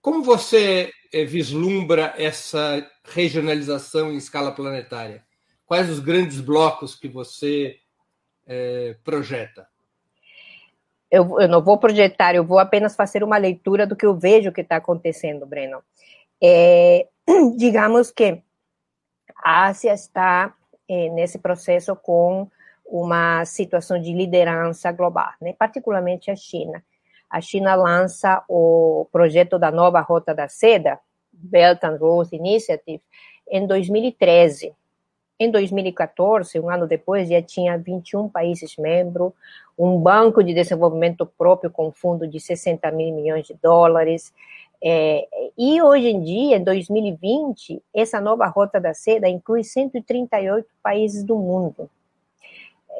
[0.00, 5.22] Como você é, vislumbra essa regionalização em escala planetária?
[5.66, 7.76] Quais os grandes blocos que você
[8.46, 9.68] é, projeta?
[11.10, 14.52] Eu, eu, não vou projetar, eu vou apenas fazer uma leitura do que eu vejo
[14.52, 15.82] que está acontecendo, Breno.
[16.42, 17.06] É,
[17.58, 18.42] digamos que
[19.36, 20.54] a Ásia está
[20.88, 22.50] é, nesse processo com
[22.86, 25.52] uma situação de liderança global, né?
[25.52, 26.82] particularmente a China
[27.30, 30.98] a China lança o projeto da nova Rota da Seda,
[31.32, 33.00] Belt and Road Initiative,
[33.48, 34.74] em 2013.
[35.38, 39.32] Em 2014, um ano depois, já tinha 21 países membros,
[39.78, 44.34] um banco de desenvolvimento próprio com fundo de 60 mil milhões de dólares.
[44.82, 51.24] É, e hoje em dia, em 2020, essa nova Rota da Seda inclui 138 países
[51.24, 51.88] do mundo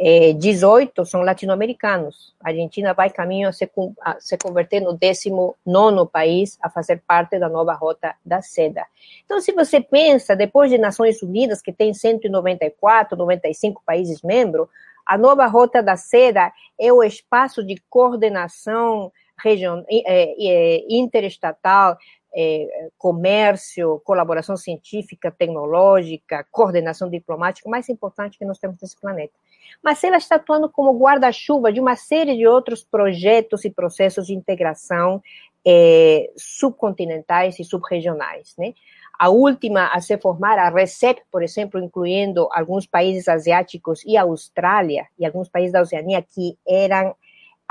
[0.02, 2.34] é, 18 são latino-americanos.
[2.42, 7.38] A Argentina vai caminho a se, a se converter no 19 país a fazer parte
[7.38, 8.86] da nova Rota da Seda.
[9.26, 14.68] Então, se você pensa, depois de Nações Unidas, que tem 194, 95 países membros,
[15.04, 21.98] a nova Rota da Seda é o espaço de coordenação regional, é, é, interestatal
[22.34, 29.34] é, comércio, colaboração científica, tecnológica, coordenação diplomática mais importante que nós temos nesse planeta
[29.82, 34.34] mas ela está atuando como guarda-chuva de uma série de outros projetos e processos de
[34.34, 35.22] integração
[35.66, 38.74] é, subcontinentais e subregionais, né?
[39.20, 44.22] a última a se formar, a RCEP, por exemplo, incluindo alguns países asiáticos e a
[44.22, 47.14] Austrália, e alguns países da Oceania que eram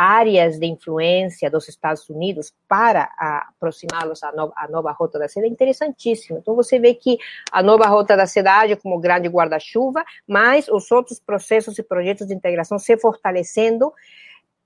[0.01, 5.45] áreas de influência dos Estados Unidos para aproximá-los à, no, à nova Rota da Seda
[5.45, 6.39] é interessantíssimo.
[6.39, 7.17] Então, você vê que
[7.51, 12.27] a nova Rota da Seda age como grande guarda-chuva, mas os outros processos e projetos
[12.27, 13.91] de integração se fortalecendo.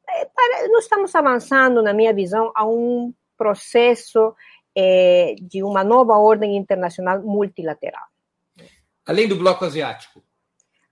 [0.08, 4.36] É, para, nós estamos avançando, na minha visão, a um processo
[4.78, 8.06] é, de uma nova ordem internacional multilateral.
[9.04, 10.24] Além do bloco asiático?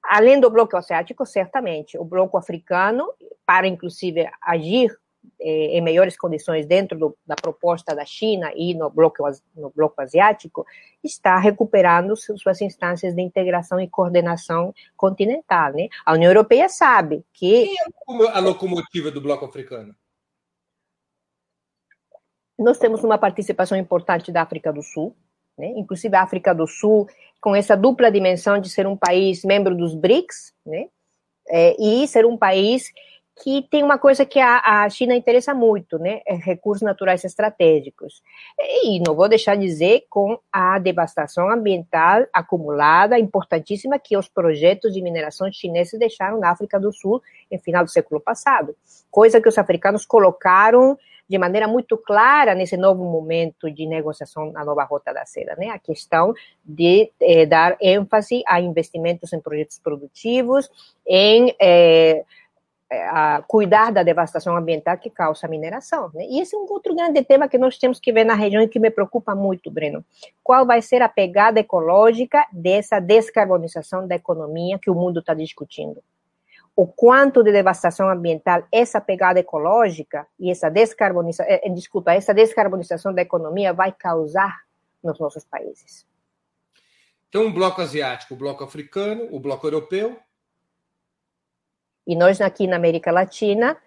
[0.03, 1.95] Além do bloco asiático, certamente.
[1.95, 3.07] O bloco africano,
[3.51, 4.97] para inclusive agir
[5.37, 10.01] eh, em melhores condições dentro do, da proposta da China e no bloco, no bloco
[10.01, 10.65] asiático,
[11.03, 15.73] está recuperando suas instâncias de integração e coordenação continental.
[15.73, 15.89] Né?
[16.05, 17.65] A União Europeia sabe que.
[17.65, 17.75] E
[18.29, 19.93] a locomotiva do bloco africano?
[22.57, 25.13] Nós temos uma participação importante da África do Sul,
[25.57, 25.73] né?
[25.75, 27.05] inclusive a África do Sul,
[27.41, 30.87] com essa dupla dimensão de ser um país membro dos BRICS, né?
[31.49, 32.93] É, e ser um país
[33.43, 36.21] que tem uma coisa que a, a China interessa muito, né?
[36.27, 38.21] É recursos naturais estratégicos.
[38.83, 44.93] E não vou deixar de dizer com a devastação ambiental acumulada, importantíssima, que os projetos
[44.93, 48.75] de mineração chineses deixaram na África do Sul no final do século passado.
[49.09, 50.97] Coisa que os africanos colocaram
[51.31, 55.69] de maneira muito clara nesse novo momento de negociação na nova rota da seda, né?
[55.69, 60.69] A questão de eh, dar ênfase a investimentos em projetos produtivos,
[61.07, 62.25] em eh,
[62.91, 66.11] a cuidar da devastação ambiental que causa a mineração.
[66.13, 66.25] Né?
[66.25, 68.67] E esse é um outro grande tema que nós temos que ver na região e
[68.67, 70.03] que me preocupa muito, Breno.
[70.43, 76.01] Qual vai ser a pegada ecológica dessa descarbonização da economia que o mundo está discutindo?
[76.73, 83.13] o quanto de devastação ambiental essa pegada ecológica e essa descarbonização, eh, desculpa, essa descarbonização
[83.13, 84.61] da economia vai causar
[85.03, 86.07] nos nossos países.
[87.27, 90.19] Então, o bloco asiático, o bloco africano, o bloco europeu.
[92.05, 93.77] E nós aqui na América Latina,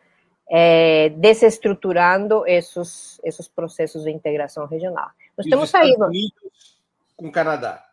[0.49, 5.11] é, desestruturando esses, esses processos de integração regional.
[5.37, 5.95] Nós e estamos aí.
[7.17, 7.85] Com o Canadá.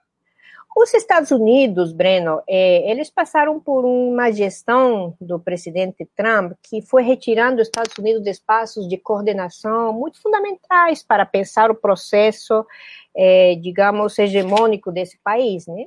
[0.76, 7.04] Os Estados Unidos, Breno, é, eles passaram por uma gestão do presidente Trump que foi
[7.04, 12.66] retirando os Estados Unidos de espaços de coordenação muito fundamentais para pensar o processo,
[13.14, 15.86] é, digamos, hegemônico desse país, né?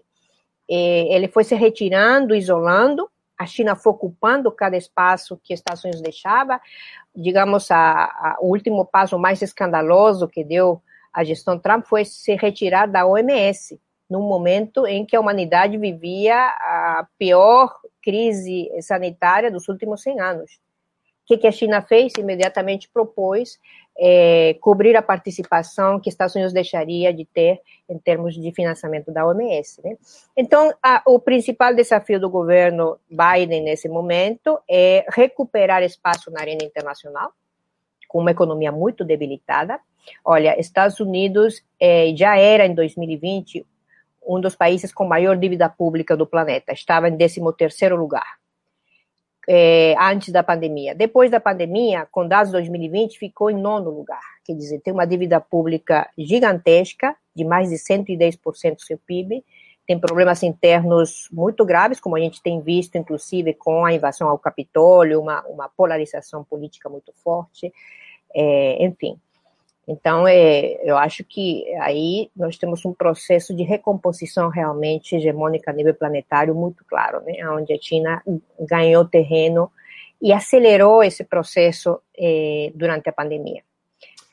[0.69, 5.83] É, ele foi se retirando, isolando, a China foi ocupando cada espaço que os Estados
[5.85, 6.61] Unidos deixava.
[7.15, 12.35] Digamos, a, a, o último passo mais escandaloso que deu a gestão Trump foi se
[12.35, 19.69] retirar da OMS, num momento em que a humanidade vivia a pior crise sanitária dos
[19.69, 20.53] últimos 100 anos.
[20.53, 22.13] O que, que a China fez?
[22.19, 23.59] Imediatamente propôs
[23.99, 29.27] é, cobrir a participação que Estados Unidos deixaria de ter em termos de financiamento da
[29.27, 29.81] OMS.
[29.85, 29.97] Né?
[30.37, 36.65] Então, a, o principal desafio do governo Biden nesse momento é recuperar espaço na arena
[36.65, 37.33] internacional,
[38.09, 39.79] com uma economia muito debilitada.
[40.25, 43.67] Olha, Estados Unidos é, já era em 2020
[44.27, 48.39] um dos países com maior dívida pública do planeta, estava em 13º lugar,
[49.49, 50.95] é, antes da pandemia.
[50.95, 55.07] Depois da pandemia, com dados de 2020, ficou em nono lugar, quer dizer, tem uma
[55.07, 59.45] dívida pública gigantesca, de mais de 110% do seu PIB,
[59.87, 64.39] tem problemas internos muito graves, como a gente tem visto, inclusive, com a invasão ao
[64.39, 67.71] Capitólio, uma, uma polarização política muito forte,
[68.35, 69.19] é, enfim.
[69.87, 75.75] Então, é, eu acho que aí nós temos um processo de recomposição realmente hegemônica a
[75.75, 77.35] nível planetário muito claro, né?
[77.51, 78.23] onde a China
[78.59, 79.71] ganhou terreno
[80.23, 83.63] e acelerou esse processo é, durante a pandemia.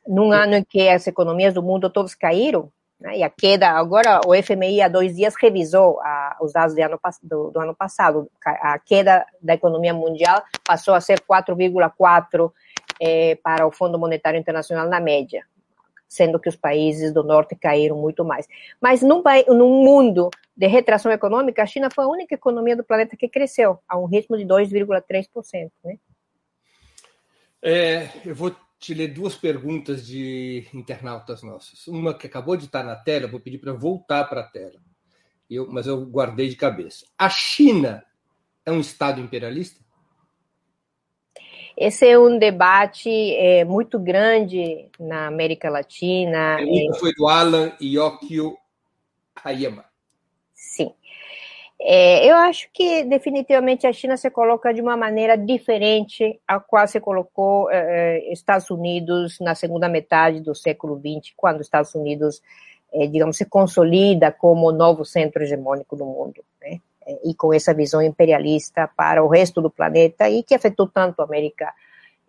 [0.07, 4.21] Num ano em que as economias do mundo todas caíram, né, e a queda, agora
[4.25, 8.79] o FMI há dois dias revisou a, os dados ano, do, do ano passado, a
[8.79, 12.51] queda da economia mundial passou a ser 4,4%
[13.01, 15.43] é, para o Fundo Monetário Internacional na média,
[16.07, 18.47] sendo que os países do norte caíram muito mais.
[18.79, 23.17] Mas num, num mundo de retração econômica, a China foi a única economia do planeta
[23.17, 25.71] que cresceu a um ritmo de 2,3%.
[25.83, 25.97] Né?
[27.59, 31.87] É, eu vou te ler duas perguntas de internautas nossos.
[31.87, 34.79] Uma que acabou de estar na tela, vou pedir para voltar para a tela.
[35.49, 37.05] Eu, mas eu guardei de cabeça.
[37.17, 38.03] A China
[38.63, 39.81] é um Estado imperialista?
[41.81, 46.57] Esse é um debate é, muito grande na América Latina.
[46.57, 46.93] A é...
[46.99, 48.55] foi do Alan Yokio
[49.43, 49.85] Hayama.
[50.53, 50.93] Sim.
[51.79, 56.87] É, eu acho que definitivamente a China se coloca de uma maneira diferente a qual
[56.87, 62.43] se colocou é Estados Unidos na segunda metade do século XX, quando os Estados Unidos
[62.93, 66.79] é, digamos, se consolida como o novo centro hegemônico do mundo, né?
[67.23, 71.25] E com essa visão imperialista para o resto do planeta e que afetou tanto a
[71.25, 71.73] América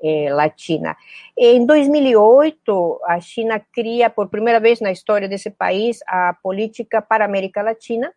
[0.03, 0.97] eh, Latina.
[1.37, 7.25] Em 2008, a China cria, por primeira vez na história desse país, a política para
[7.25, 8.13] a América Latina,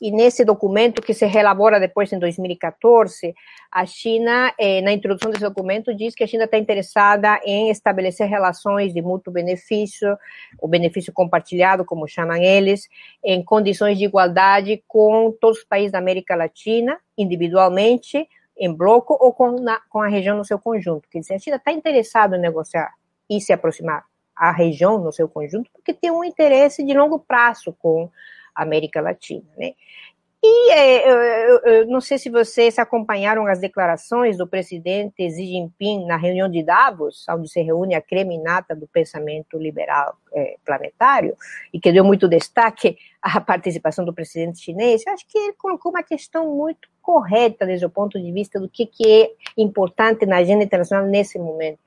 [0.00, 3.34] e nesse documento que se relabora depois em 2014,
[3.72, 8.28] a China, eh, na introdução desse documento, diz que a China está interessada em estabelecer
[8.28, 10.16] relações de mútuo benefício,
[10.60, 12.88] o benefício compartilhado, como chamam eles,
[13.24, 18.28] em condições de igualdade com todos os países da América Latina, individualmente,
[18.58, 21.08] em bloco ou com, na, com a região no seu conjunto.
[21.10, 22.92] Quer dizer, a China está interessada em negociar
[23.28, 27.74] e se aproximar à região no seu conjunto, porque tem um interesse de longo prazo
[27.78, 28.10] com
[28.56, 29.74] América Latina, né?
[30.48, 36.06] E é, eu, eu, não sei se vocês acompanharam as declarações do presidente Xi Jinping
[36.06, 41.36] na reunião de Davos, onde se reúne a creminata do pensamento liberal é, planetário,
[41.72, 45.02] e que deu muito destaque à participação do presidente chinês.
[45.04, 48.68] Eu acho que ele colocou uma questão muito correta desde o ponto de vista do
[48.68, 49.30] que, que é
[49.60, 51.80] importante na agenda internacional nesse momento.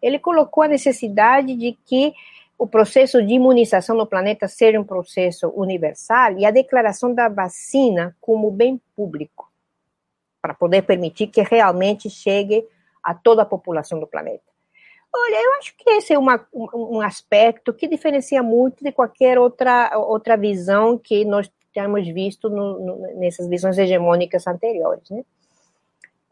[0.00, 2.12] Ele colocou a necessidade de que
[2.58, 8.16] o processo de imunização no planeta seja um processo universal e a declaração da vacina
[8.20, 9.50] como bem público,
[10.40, 12.66] para poder permitir que realmente chegue
[13.02, 14.44] a toda a população do planeta.
[15.14, 19.96] Olha, eu acho que esse é uma, um, aspecto que diferencia muito de qualquer outra,
[19.96, 25.08] outra visão que nós temos visto no, no, nessas visões hegemônicas anteriores.
[25.10, 25.24] Né?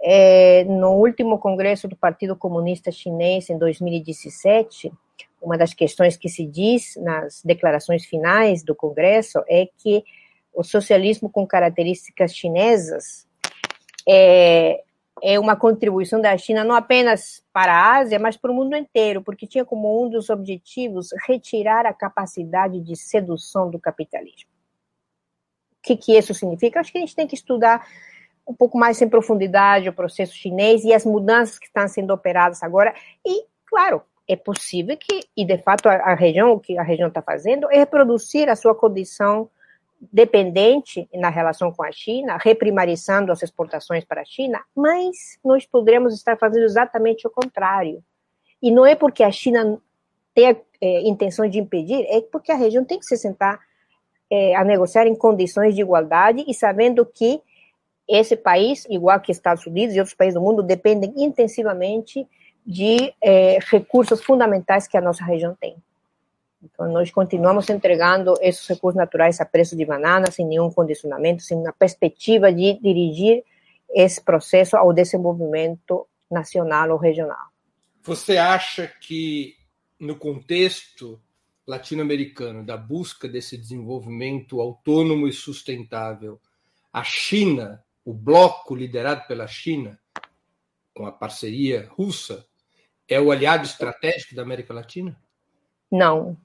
[0.03, 4.93] É, no último congresso do Partido Comunista Chinês, em 2017,
[5.45, 10.03] uma das questões que se diz nas declarações finais do Congresso é que
[10.53, 13.29] o socialismo com características chinesas
[14.09, 14.83] é,
[15.23, 19.23] é uma contribuição da China não apenas para a Ásia, mas para o mundo inteiro,
[19.23, 24.49] porque tinha como um dos objetivos retirar a capacidade de sedução do capitalismo.
[25.79, 26.81] O que, que isso significa?
[26.81, 27.87] Acho que a gente tem que estudar
[28.47, 32.63] um pouco mais em profundidade o processo chinês e as mudanças que estão sendo operadas
[32.63, 32.95] agora.
[33.25, 37.09] E, claro, é possível que, e de fato a, a região, o que a região
[37.09, 39.49] está fazendo, é reproduzir a sua condição
[40.13, 46.15] dependente na relação com a China, reprimarizando as exportações para a China, mas nós poderíamos
[46.15, 48.03] estar fazendo exatamente o contrário.
[48.61, 49.79] E não é porque a China
[50.35, 53.59] tem é, intenção de impedir, é porque a região tem que se sentar
[54.31, 57.41] é, a negociar em condições de igualdade e sabendo que
[58.09, 62.27] esse país, igual que Estados Unidos e outros países do mundo, dependem intensivamente
[62.65, 65.77] de é, recursos fundamentais que a nossa região tem.
[66.63, 71.59] Então, nós continuamos entregando esses recursos naturais a preço de banana, sem nenhum condicionamento, sem
[71.59, 73.45] uma perspectiva de dirigir
[73.91, 77.49] esse processo ao desenvolvimento nacional ou regional.
[78.03, 79.57] Você acha que,
[80.01, 81.21] no contexto
[81.67, 86.41] latino-americano, da busca desse desenvolvimento autônomo e sustentável,
[86.93, 89.99] a China, o bloco liderado pela China,
[90.95, 92.47] com a parceria russa,
[93.09, 95.17] é o aliado estratégico da América Latina?
[95.91, 96.37] Não,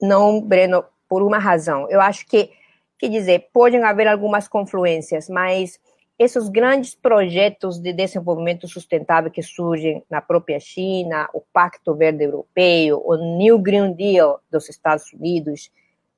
[0.00, 1.88] não, Breno, por uma razão.
[1.90, 2.50] Eu acho que,
[2.98, 5.80] quer dizer, podem haver algumas confluências, mas
[6.18, 13.02] esses grandes projetos de desenvolvimento sustentável que surgem na própria China, o Pacto Verde Europeu,
[13.04, 15.70] o New Green Deal dos Estados Unidos,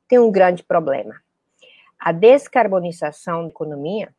[0.09, 1.14] tem um grande problema.
[1.99, 4.12] A descarbonização da economia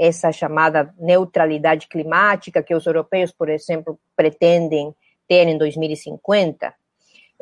[0.00, 4.94] essa chamada neutralidade climática que os europeus, por exemplo, pretendem
[5.28, 6.72] ter em 2050,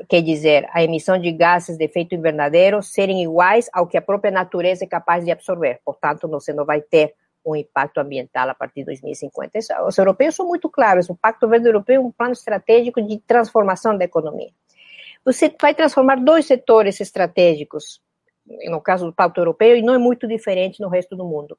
[0.08, 4.32] quer dizer, a emissão de gases de efeito invernadeiro serem iguais ao que a própria
[4.32, 5.78] natureza é capaz de absorver.
[5.84, 7.14] Portanto, você não vai ter
[7.46, 9.84] um impacto ambiental a partir de 2050.
[9.86, 11.08] Os europeus são muito claros.
[11.08, 14.50] O Pacto Verde Europeu é um plano estratégico de transformação da economia.
[15.24, 18.02] Você vai transformar dois setores estratégicos,
[18.68, 21.56] no caso do Pacto Europeu, e não é muito diferente no resto do mundo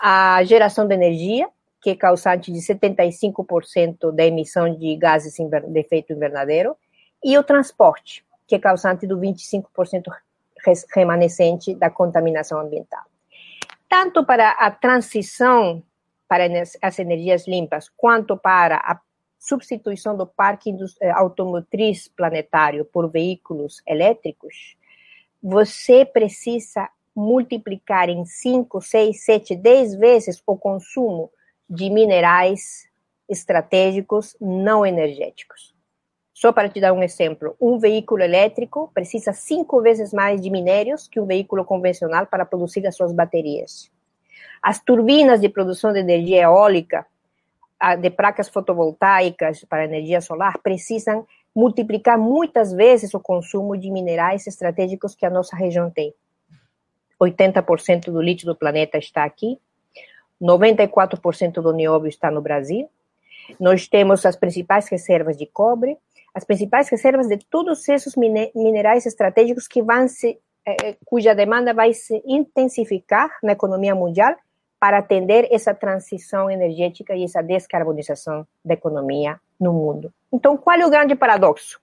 [0.00, 1.48] a geração de energia,
[1.80, 6.76] que é causante de 75% da emissão de gases de efeito invernadeiro,
[7.22, 10.04] e o transporte, que é causante do 25%
[10.94, 13.02] remanescente da contaminação ambiental.
[13.88, 15.82] Tanto para a transição
[16.28, 16.44] para
[16.80, 19.00] as energias limpas, quanto para a
[19.36, 24.76] substituição do parque eh, automotriz planetário por veículos elétricos,
[25.42, 26.88] você precisa
[27.20, 31.30] multiplicar em 5, 6, 7, 10 vezes o consumo
[31.68, 32.88] de minerais
[33.28, 35.74] estratégicos não energéticos.
[36.32, 41.06] Só para te dar um exemplo, um veículo elétrico precisa cinco vezes mais de minérios
[41.06, 43.90] que um veículo convencional para produzir as suas baterias.
[44.62, 47.06] As turbinas de produção de energia eólica,
[48.00, 55.14] de placas fotovoltaicas para energia solar, precisam multiplicar muitas vezes o consumo de minerais estratégicos
[55.14, 56.14] que a nossa região tem.
[57.20, 59.58] 80% do lítio do planeta está aqui,
[60.40, 62.88] 94% do nióbio está no Brasil.
[63.58, 65.98] Nós temos as principais reservas de cobre,
[66.34, 71.92] as principais reservas de todos esses minerais estratégicos que vão se, eh, cuja demanda vai
[71.92, 74.34] se intensificar na economia mundial
[74.78, 80.12] para atender essa transição energética e essa descarbonização da economia no mundo.
[80.32, 81.78] Então, qual é o grande paradoxo?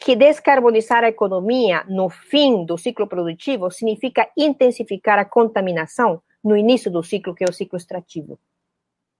[0.00, 6.90] Que descarbonizar a economia no fim do ciclo produtivo significa intensificar a contaminação no início
[6.90, 8.38] do ciclo, que é o ciclo extrativo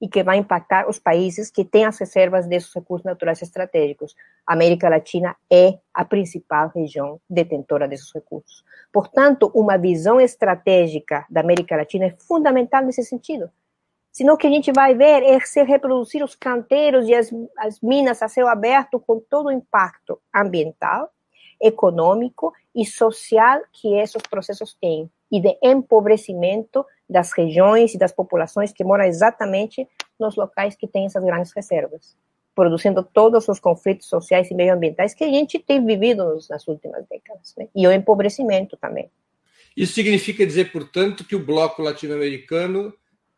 [0.00, 4.14] e que vai impactar os países que têm as reservas desses recursos naturais estratégicos.
[4.46, 8.64] A América Latina é a principal região detentora desses recursos.
[8.92, 13.50] Portanto, uma visão estratégica da América Latina é fundamental nesse sentido.
[14.18, 18.20] Senão que a gente vai ver é se reproduzir os canteiros e as, as minas
[18.20, 21.08] a céu aberto com todo o impacto ambiental,
[21.62, 28.72] econômico e social que esses processos têm e de empobrecimento das regiões e das populações
[28.72, 29.86] que moram exatamente
[30.18, 32.16] nos locais que têm essas grandes reservas,
[32.56, 37.54] produzindo todos os conflitos sociais e medioambientais que a gente tem vivido nas últimas décadas,
[37.56, 37.68] né?
[37.72, 39.08] e o empobrecimento também.
[39.76, 42.92] Isso significa dizer, portanto, que o bloco latino-americano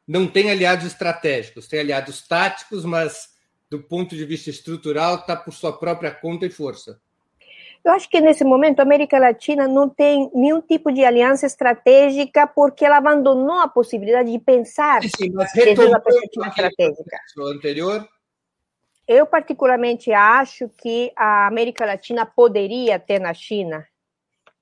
[0.07, 3.31] não tem aliados estratégicos, tem aliados táticos, mas
[3.71, 7.01] do ponto de vista estrutural está por sua própria conta e força.
[7.83, 12.47] Eu acho que nesse momento a América Latina não tem nenhum tipo de aliança estratégica
[12.47, 17.17] porque ela abandonou a possibilidade de pensar sim, mas perspectiva estratégica.
[17.39, 18.07] Anterior.
[19.09, 23.87] Eu particularmente acho que a América Latina poderia ter na China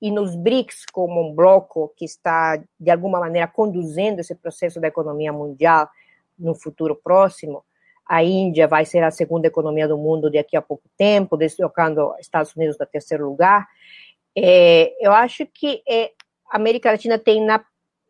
[0.01, 4.87] e nos BRICS como um bloco que está de alguma maneira conduzindo esse processo da
[4.87, 5.89] economia mundial
[6.37, 7.63] no futuro próximo,
[8.07, 12.55] a Índia vai ser a segunda economia do mundo daqui a pouco tempo, deslocando Estados
[12.55, 13.67] Unidos no terceiro lugar.
[14.35, 16.11] É, eu acho que é,
[16.49, 17.63] a América Latina tem na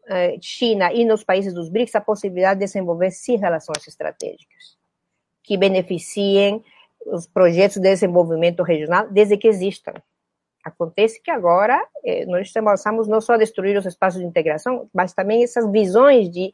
[0.07, 4.77] é, China e nos países dos BRICS a possibilidade de desenvolver sim relações estratégicas
[5.43, 6.63] que beneficiem
[7.07, 9.93] os projetos de desenvolvimento regional desde que existam.
[10.63, 15.13] Acontece que agora é, nós estamos não só a destruir os espaços de integração, mas
[15.13, 16.53] também essas visões de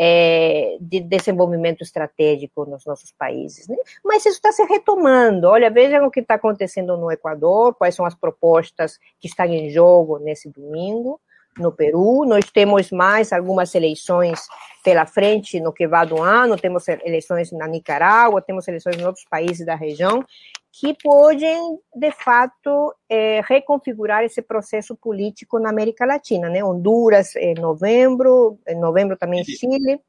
[0.00, 3.66] é, de desenvolvimento estratégico nos nossos países.
[3.66, 3.76] Né?
[4.04, 5.48] Mas isso está se retomando.
[5.48, 9.70] Olha, vejam o que está acontecendo no Equador, quais são as propostas que estão em
[9.70, 11.20] jogo nesse domingo
[11.56, 12.24] no Peru.
[12.24, 14.40] Nós temos mais algumas eleições
[14.82, 19.24] pela frente no que vai do ano, temos eleições na Nicarágua, temos eleições em outros
[19.28, 20.24] países da região,
[20.72, 26.62] que podem, de fato, é, reconfigurar esse processo político na América Latina, né?
[26.62, 30.00] Honduras em novembro, em novembro também Chile.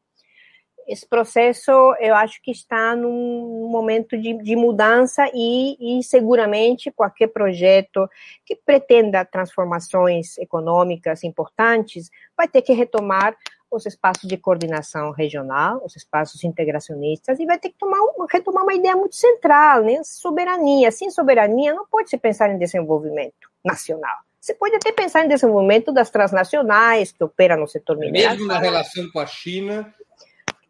[0.89, 7.27] Esse processo, eu acho que está num momento de, de mudança e, e, seguramente qualquer
[7.27, 8.09] projeto
[8.43, 13.37] que pretenda transformações econômicas importantes vai ter que retomar
[13.71, 17.99] os espaços de coordenação regional, os espaços integracionistas, e vai ter que tomar,
[18.31, 20.01] retomar uma ideia muito central, né?
[20.03, 20.89] Soberania.
[20.89, 24.17] Sem soberania, não pode se pensar em desenvolvimento nacional.
[24.41, 28.31] Você pode até pensar em desenvolvimento das transnacionais que operam no setor mineiro.
[28.31, 29.93] Mesmo na relação com a China.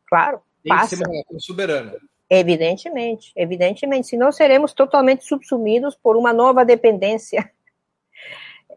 [0.09, 0.89] Claro, tem passa.
[0.89, 1.95] que ser uma relação soberana.
[2.29, 4.07] Evidentemente, evidentemente.
[4.07, 7.49] Senão seremos totalmente subsumidos por uma nova dependência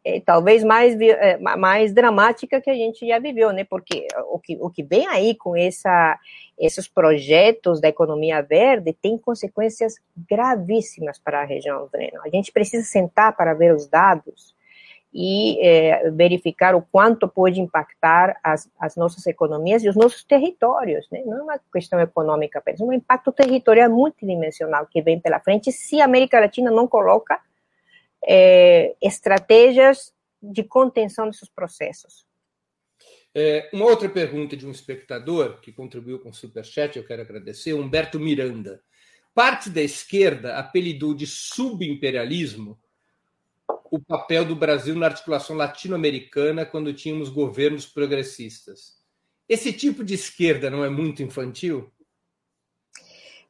[0.05, 3.64] é, talvez mais, é, mais dramática que a gente já viveu, né?
[3.64, 6.18] Porque o que, o que vem aí com essa,
[6.59, 9.95] esses projetos da economia verde tem consequências
[10.28, 12.20] gravíssimas para a região, Breno.
[12.24, 14.52] A gente precisa sentar para ver os dados
[15.13, 21.07] e é, verificar o quanto pode impactar as, as, nossas economias e os nossos territórios,
[21.11, 21.23] né?
[21.27, 25.71] Não é uma questão econômica apenas, é um impacto territorial multidimensional que vem pela frente
[25.71, 27.39] se a América Latina não coloca
[28.27, 32.25] é, estratégias de contenção desses processos.
[33.35, 37.75] É, uma outra pergunta de um espectador que contribuiu com o Superchat, eu quero agradecer,
[37.75, 38.83] Humberto Miranda.
[39.35, 42.79] Parte da esquerda apelidou de subimperialismo
[43.91, 49.01] o papel do Brasil na articulação latino-americana quando tínhamos governos progressistas.
[49.49, 51.91] Esse tipo de esquerda não é muito infantil?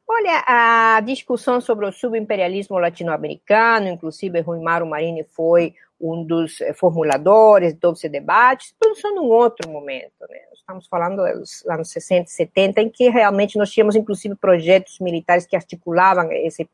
[0.07, 6.73] Olha, a discussão sobre o subimperialismo latino-americano, inclusive Rui Mauro Marini foi um dos eh,
[6.73, 10.13] formuladores de esse debate, isso num outro momento.
[10.29, 10.39] Né?
[10.53, 15.45] Estamos falando dos anos 60 e 70, em que realmente nós tínhamos, inclusive, projetos militares
[15.45, 16.69] que articulavam esse,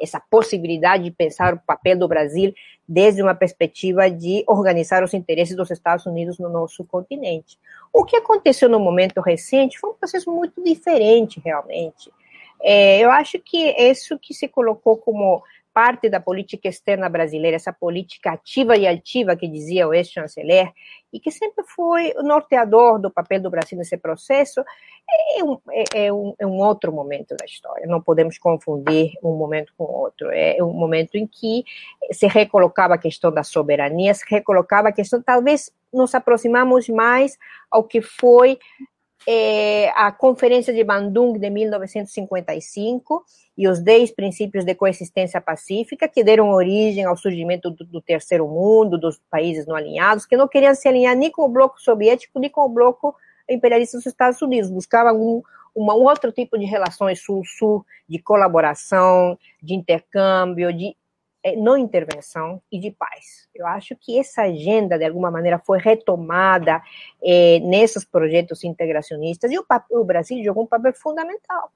[0.00, 2.54] essa possibilidade de pensar o papel do Brasil
[2.88, 7.58] desde uma perspectiva de organizar os interesses dos Estados Unidos no nosso continente.
[7.92, 12.10] O que aconteceu no momento recente foi um processo muito diferente, realmente.
[12.62, 15.42] É, eu acho que isso que se colocou como
[15.72, 20.72] parte da política externa brasileira, essa política ativa e altiva que dizia o ex-chanceler,
[21.12, 24.60] e que sempre foi o norteador do papel do Brasil nesse processo,
[25.36, 27.86] é um, é, é, um, é um outro momento da história.
[27.86, 30.30] Não podemos confundir um momento com outro.
[30.30, 31.64] É um momento em que
[32.12, 37.36] se recolocava a questão da soberania, se recolocava a questão, talvez nos aproximamos mais
[37.70, 38.58] ao que foi
[39.26, 43.24] é, a Conferência de Bandung de 1955
[43.56, 48.48] e os 10 princípios de coexistência pacífica que deram origem ao surgimento do, do, terceiro
[48.48, 52.38] mundo, dos países não alinhados, que não queriam se alinhar nem com o bloco soviético,
[52.38, 53.14] nem com o bloco
[53.48, 55.42] imperialista dos Estados Unidos, buscavam um,
[55.76, 60.96] um outro tipo de relações sul-sul, de colaboração, de intercâmbio, de
[61.56, 63.48] não intervenção e de paz.
[63.54, 66.82] Eu acho que essa agenda, de alguma maneira, foi retomada
[67.22, 71.72] é, nesses projetos integracionistas e o, o, Brasil jogou um papel fundamental.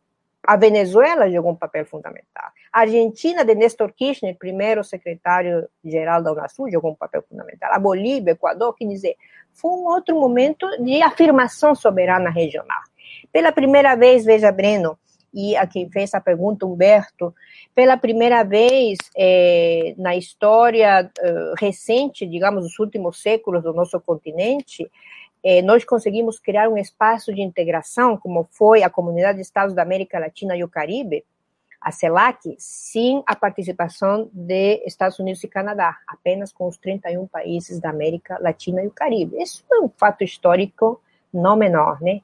[0.47, 2.51] A Venezuela jogou um papel fundamental.
[2.71, 7.73] A Argentina, de Néstor Kirchner, primeiro secretário-geral da Unasul, jogou um papel fundamental.
[7.73, 9.17] A Bolívia, Equador, quer dizer,
[9.55, 12.81] foi um outro momento de afirmação soberana regional.
[13.33, 14.99] Pela primeira vez, veja, Breno,
[15.35, 17.35] e a quem fez a pergunta, Humberto,
[17.74, 24.89] pela primeira vez é, na história uh, recente, digamos, dos últimos séculos do nosso continente,
[25.43, 29.82] é, nós conseguimos criar um espaço de integração, como foi a Comunidade de Estados da
[29.82, 31.24] América Latina e o Caribe,
[31.80, 37.78] a CELAC, sem a participação de Estados Unidos e Canadá, apenas com os 31 países
[37.78, 39.37] da América Latina e o Caribe.
[39.37, 40.99] Isso é um fato histórico
[41.30, 42.22] não menor, né?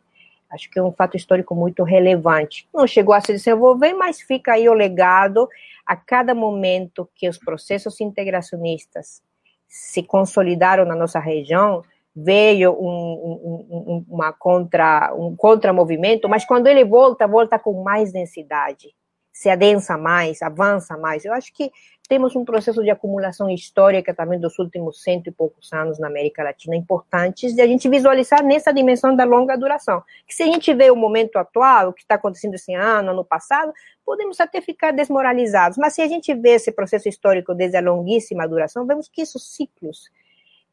[0.51, 2.68] Acho que é um fato histórico muito relevante.
[2.74, 5.48] Não chegou a se desenvolver, mas fica aí o legado
[5.86, 9.22] a cada momento que os processos integracionistas
[9.68, 11.82] se consolidaram na nossa região,
[12.14, 18.92] veio um, um, uma contra, um contramovimento, mas quando ele volta, volta com mais densidade,
[19.41, 21.24] se adensa mais, avança mais.
[21.24, 21.72] Eu acho que
[22.07, 26.43] temos um processo de acumulação histórica também dos últimos cento e poucos anos na América
[26.43, 30.03] Latina, importantes de a gente visualizar nessa dimensão da longa duração.
[30.26, 33.24] Que se a gente vê o momento atual, o que está acontecendo esse ano, ano
[33.24, 33.72] passado,
[34.05, 35.78] podemos até ficar desmoralizados.
[35.78, 39.43] Mas se a gente vê esse processo histórico desde a longuíssima duração, vemos que esses
[39.43, 40.11] ciclos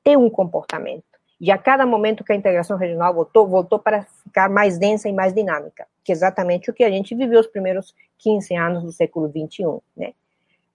[0.03, 1.16] têm um comportamento.
[1.39, 5.13] E a cada momento que a integração regional voltou, voltou para ficar mais densa e
[5.13, 8.91] mais dinâmica, que é exatamente o que a gente viveu os primeiros 15 anos do
[8.91, 10.13] século XXI, né?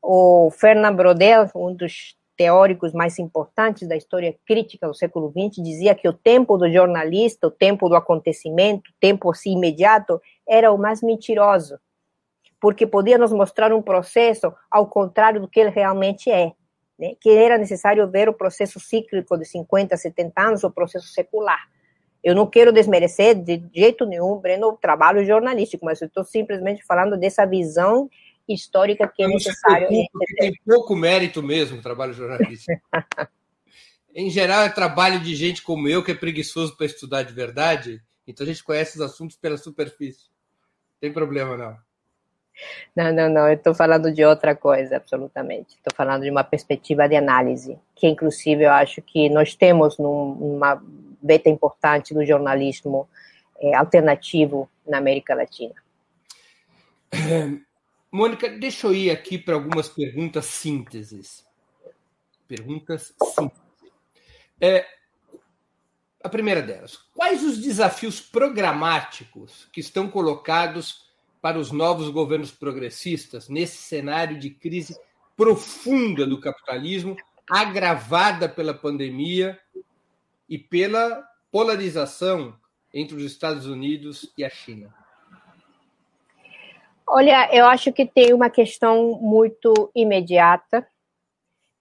[0.00, 5.94] O Fernand Brodel, um dos teóricos mais importantes da história crítica do século XX, dizia
[5.94, 10.78] que o tempo do jornalista, o tempo do acontecimento, o tempo assim imediato, era o
[10.78, 11.78] mais mentiroso,
[12.60, 16.52] porque podia nos mostrar um processo ao contrário do que ele realmente é,
[17.02, 17.16] né?
[17.20, 21.68] que era necessário ver o processo cíclico de 50, 70 anos, o processo secular.
[22.22, 26.84] Eu não quero desmerecer de jeito nenhum, Breno, o trabalho jornalístico, mas eu estou simplesmente
[26.84, 28.08] falando dessa visão
[28.48, 29.88] histórica que é necessário.
[30.38, 32.80] Tem pouco mérito mesmo o trabalho jornalístico.
[34.14, 38.00] em geral, é trabalho de gente como eu, que é preguiçoso para estudar de verdade,
[38.24, 40.26] então a gente conhece os assuntos pela superfície.
[40.28, 41.76] Não tem problema, não.
[42.94, 45.76] Não, não, não, eu estou falando de outra coisa, absolutamente.
[45.76, 50.32] Estou falando de uma perspectiva de análise, que inclusive eu acho que nós temos num,
[50.32, 50.82] uma
[51.22, 53.08] beta importante do jornalismo
[53.60, 55.74] é, alternativo na América Latina.
[58.10, 61.44] Mônica, deixa eu ir aqui para algumas perguntas sínteses.
[62.46, 63.62] Perguntas sínteses.
[64.60, 64.84] É,
[66.22, 71.10] a primeira delas: quais os desafios programáticos que estão colocados
[71.42, 74.96] para os novos governos progressistas nesse cenário de crise
[75.36, 77.16] profunda do capitalismo,
[77.50, 79.58] agravada pela pandemia
[80.48, 82.54] e pela polarização
[82.94, 84.94] entre os Estados Unidos e a China?
[87.06, 90.86] Olha, eu acho que tem uma questão muito imediata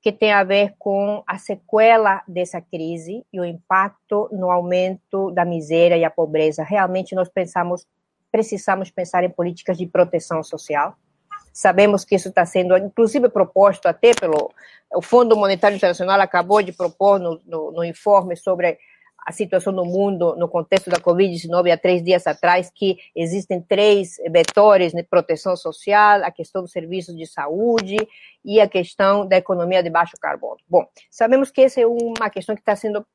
[0.02, 5.46] que tem a ver com a sequela dessa crise e o impacto no aumento da
[5.46, 6.64] miséria e a pobreza.
[6.64, 7.86] Realmente nós pensamos,
[8.32, 10.96] precisamos pensar em políticas de proteção social.
[11.54, 14.52] Sabemos que isso está sendo, inclusive, proposto até pelo
[14.94, 18.78] o Fundo Monetário Internacional acabou de propor no, no, no informe sobre
[19.26, 24.18] a situação no mundo no contexto da Covid-19 há três dias atrás, que existem três
[24.32, 27.98] vetores de proteção social, a questão dos serviços de saúde
[28.44, 30.58] e a questão da economia de baixo carbono.
[30.68, 33.06] Bom, sabemos que essa é uma questão que está sendo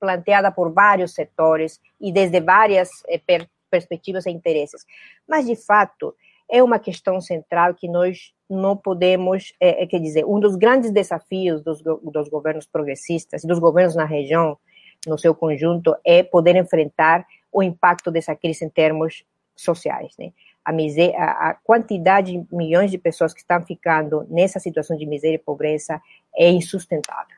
[0.00, 3.18] planteada por vários setores e desde várias eh,
[3.74, 4.84] perspectivas e interesses,
[5.28, 6.14] mas de fato
[6.48, 11.62] é uma questão central que nós não podemos, é, quer dizer, um dos grandes desafios
[11.62, 14.56] dos, dos governos progressistas, dos governos na região,
[15.06, 19.24] no seu conjunto, é poder enfrentar o impacto dessa crise em termos
[19.56, 20.14] sociais.
[20.18, 20.32] Né?
[20.64, 25.36] a, miséria, a quantidade de milhões de pessoas que estão ficando nessa situação de miséria
[25.36, 26.00] e pobreza
[26.34, 27.36] é insustentável.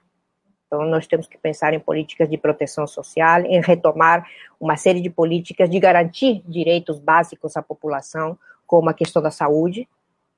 [0.66, 5.08] Então, nós temos que pensar em políticas de proteção social, em retomar uma série de
[5.08, 9.88] políticas de garantir direitos básicos à população, como a questão da saúde.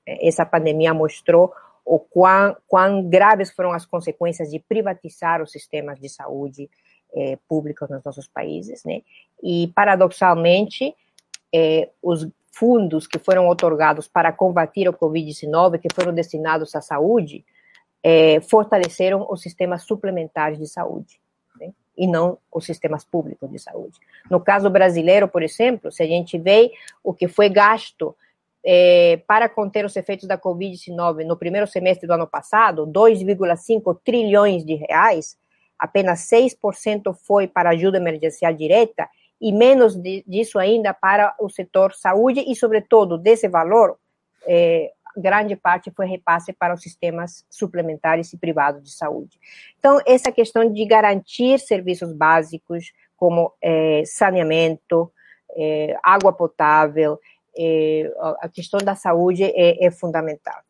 [0.06, 1.52] Essa pandemia mostrou
[1.84, 6.68] o quão, quão graves foram as consequências de privatizar os sistemas de saúde
[7.14, 9.00] eh, públicos nos nossos países, né?
[9.42, 10.94] E, paradoxalmente,
[11.54, 17.44] eh, os fundos que foram otorgados para combater o Covid-19, que foram destinados à saúde,
[18.02, 21.20] é, fortaleceram os sistemas suplementares de saúde,
[21.60, 21.72] né?
[21.96, 23.98] e não os sistemas públicos de saúde.
[24.30, 26.72] No caso brasileiro, por exemplo, se a gente vê
[27.02, 28.14] o que foi gasto
[28.64, 34.64] é, para conter os efeitos da Covid-19 no primeiro semestre do ano passado, 2,5 trilhões
[34.64, 35.36] de reais,
[35.78, 39.08] apenas 6% foi para ajuda emergencial direta
[39.40, 39.96] e menos
[40.26, 43.96] disso ainda para o setor saúde e, sobretudo, desse valor,
[44.46, 49.38] é, grande parte foi repasse para os sistemas suplementares e privados de saúde.
[49.78, 55.10] Então, essa questão de garantir serviços básicos como é, saneamento,
[55.56, 57.18] é, água potável,
[57.58, 60.60] é, a questão da saúde é, é fundamental.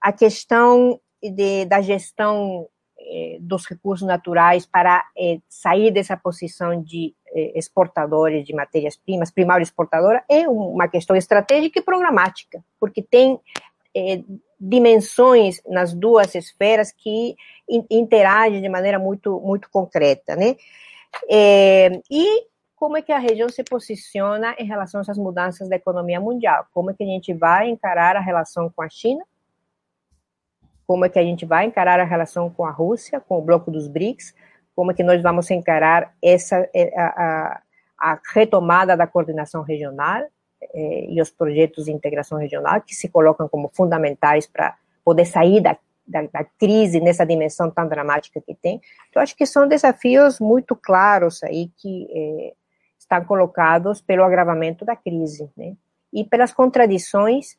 [0.00, 2.68] A questão de, da gestão
[2.98, 7.14] é, dos recursos naturais para é, sair dessa posição de
[7.54, 13.40] exportadores de matérias-primas, primário exportadora, é uma questão estratégica e programática, porque tem
[13.94, 14.22] é,
[14.58, 17.36] dimensões nas duas esferas que
[17.90, 20.56] interagem de maneira muito, muito concreta, né?
[21.28, 25.76] É, e como é que a região se posiciona em relação a essas mudanças da
[25.76, 26.66] economia mundial?
[26.72, 29.24] Como é que a gente vai encarar a relação com a China?
[30.86, 33.70] Como é que a gente vai encarar a relação com a Rússia, com o bloco
[33.70, 34.34] dos BRICS?
[34.74, 37.62] Como é que nós vamos encarar essa é, a, a,
[38.12, 40.24] a retomada da coordenação regional?
[40.74, 45.60] Eh, e os projetos de integração regional, que se colocam como fundamentais para poder sair
[45.60, 48.80] da, da, da, crise nessa dimensão tão dramática que tem.
[49.08, 52.54] Então, acho que são desafios muito claros aí que eh,
[52.98, 55.74] estão colocados pelo agravamento da crise, né?
[56.12, 57.56] E pelas contradições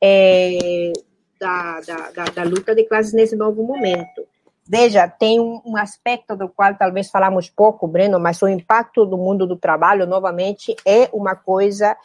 [0.00, 0.92] eh,
[1.38, 4.26] da, da, da, luta de classes nesse novo momento.
[4.68, 9.46] Veja, tem um, aspecto do qual talvez falamos pouco, Breno, mas o impacto do mundo
[9.46, 11.96] do trabalho, novamente, é uma coisa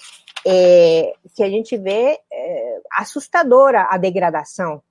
[0.46, 4.82] é, que a gente vê é, assustadora a degradação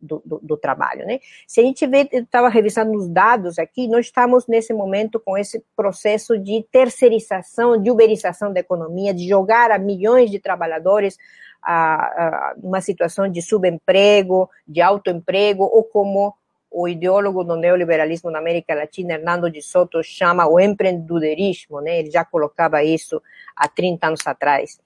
[0.00, 1.18] do, do, do, trabalho, né?
[1.46, 5.62] Se a gente vê, estava revisando os dados aqui, nós estamos nesse momento com esse
[5.74, 11.16] processo de terceirização, de uberização da economia, de jogar a milhões de trabalhadores
[11.60, 16.34] a, a uma situação de subemprego, de autoemprego, ou como
[16.70, 22.00] o ideólogo do neoliberalismo na América Latina, Hernando de Soto, chama o empreendedorismo, né?
[22.00, 23.22] Ele já colocava isso
[23.56, 24.80] há 30 anos atrás.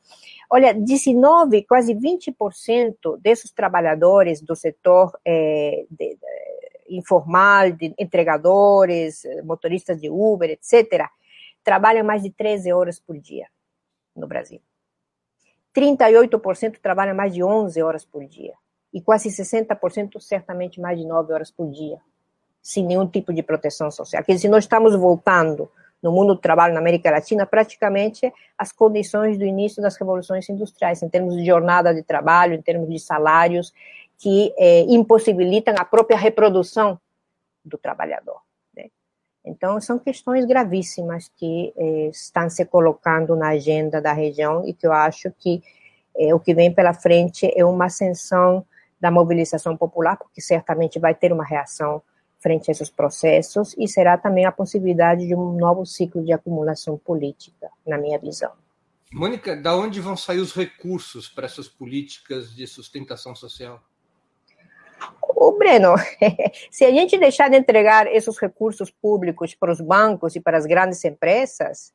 [0.48, 10.00] Olha, 19, quase 20% desses trabalhadores do setor é, de, de, informal, de entregadores, motoristas
[10.00, 11.06] de Uber, etc.,
[11.64, 13.46] trabalham mais de 13 horas por dia
[14.14, 14.60] no Brasil.
[15.74, 18.54] 38% trabalham mais de 11 horas por dia
[18.92, 21.98] e quase 60% certamente mais de 9 horas por dia,
[22.62, 24.22] sem nenhum tipo de proteção social.
[24.22, 25.70] Quer dizer, nós estamos voltando
[26.02, 31.02] no mundo do trabalho na América Latina praticamente as condições do início das revoluções industriais,
[31.02, 33.72] em termos de jornada de trabalho, em termos de salários,
[34.18, 36.98] que eh, impossibilitam a própria reprodução
[37.64, 38.40] do trabalhador.
[38.76, 38.86] Né?
[39.44, 44.86] Então, são questões gravíssimas que eh, estão se colocando na agenda da região e que
[44.86, 45.62] eu acho que
[46.16, 48.64] eh, o que vem pela frente é uma ascensão
[49.02, 52.00] da mobilização popular, porque certamente vai ter uma reação
[52.38, 56.96] frente a esses processos e será também a possibilidade de um novo ciclo de acumulação
[56.96, 58.52] política, na minha visão.
[59.12, 63.82] Mônica, da onde vão sair os recursos para essas políticas de sustentação social?
[65.36, 65.94] O Breno,
[66.70, 70.64] se a gente deixar de entregar esses recursos públicos para os bancos e para as
[70.64, 71.92] grandes empresas,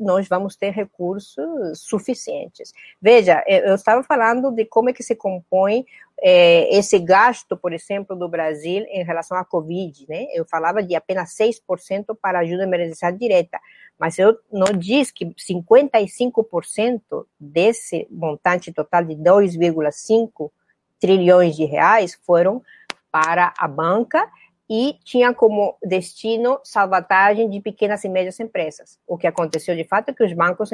[0.00, 2.72] nós vamos ter recursos suficientes.
[3.00, 5.84] Veja, eu estava falando de como é que se compõe
[6.22, 10.26] é, esse gasto, por exemplo, do Brasil em relação à Covid, né?
[10.32, 13.60] Eu falava de apenas 6% para ajuda emergencial direta,
[13.98, 20.50] mas eu não diz que 55% desse montante total de 2,5
[20.98, 22.62] trilhões de reais foram
[23.10, 24.30] para a banca
[24.72, 29.00] e tinha como destino salvatagem de pequenas e médias empresas.
[29.04, 30.70] O que aconteceu de fato é que os bancos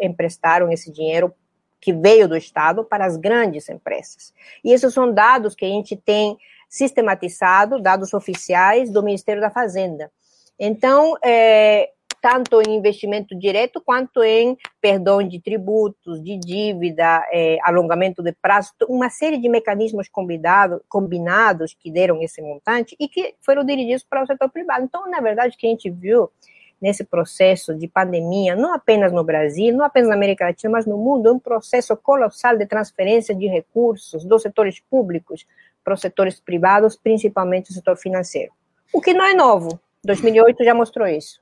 [0.00, 1.34] emprestaram esse dinheiro
[1.78, 4.32] que veio do Estado para as grandes empresas.
[4.64, 6.38] E esses são dados que a gente tem
[6.70, 10.10] sistematizado, dados oficiais do Ministério da Fazenda.
[10.58, 11.90] Então, é,
[12.20, 18.72] tanto em investimento direto quanto em perdão de tributos, de dívida, é, alongamento de prazo,
[18.88, 24.22] uma série de mecanismos combinado, combinados que deram esse montante e que foram dirigidos para
[24.22, 24.84] o setor privado.
[24.84, 26.30] Então, na verdade, o que a gente viu
[26.80, 30.96] nesse processo de pandemia, não apenas no Brasil, não apenas na América Latina, mas no
[30.96, 35.44] mundo, é um processo colossal de transferência de recursos dos setores públicos
[35.82, 38.52] para os setores privados, principalmente o setor financeiro.
[38.92, 39.80] O que não é novo.
[40.04, 41.40] 2008 já mostrou isso.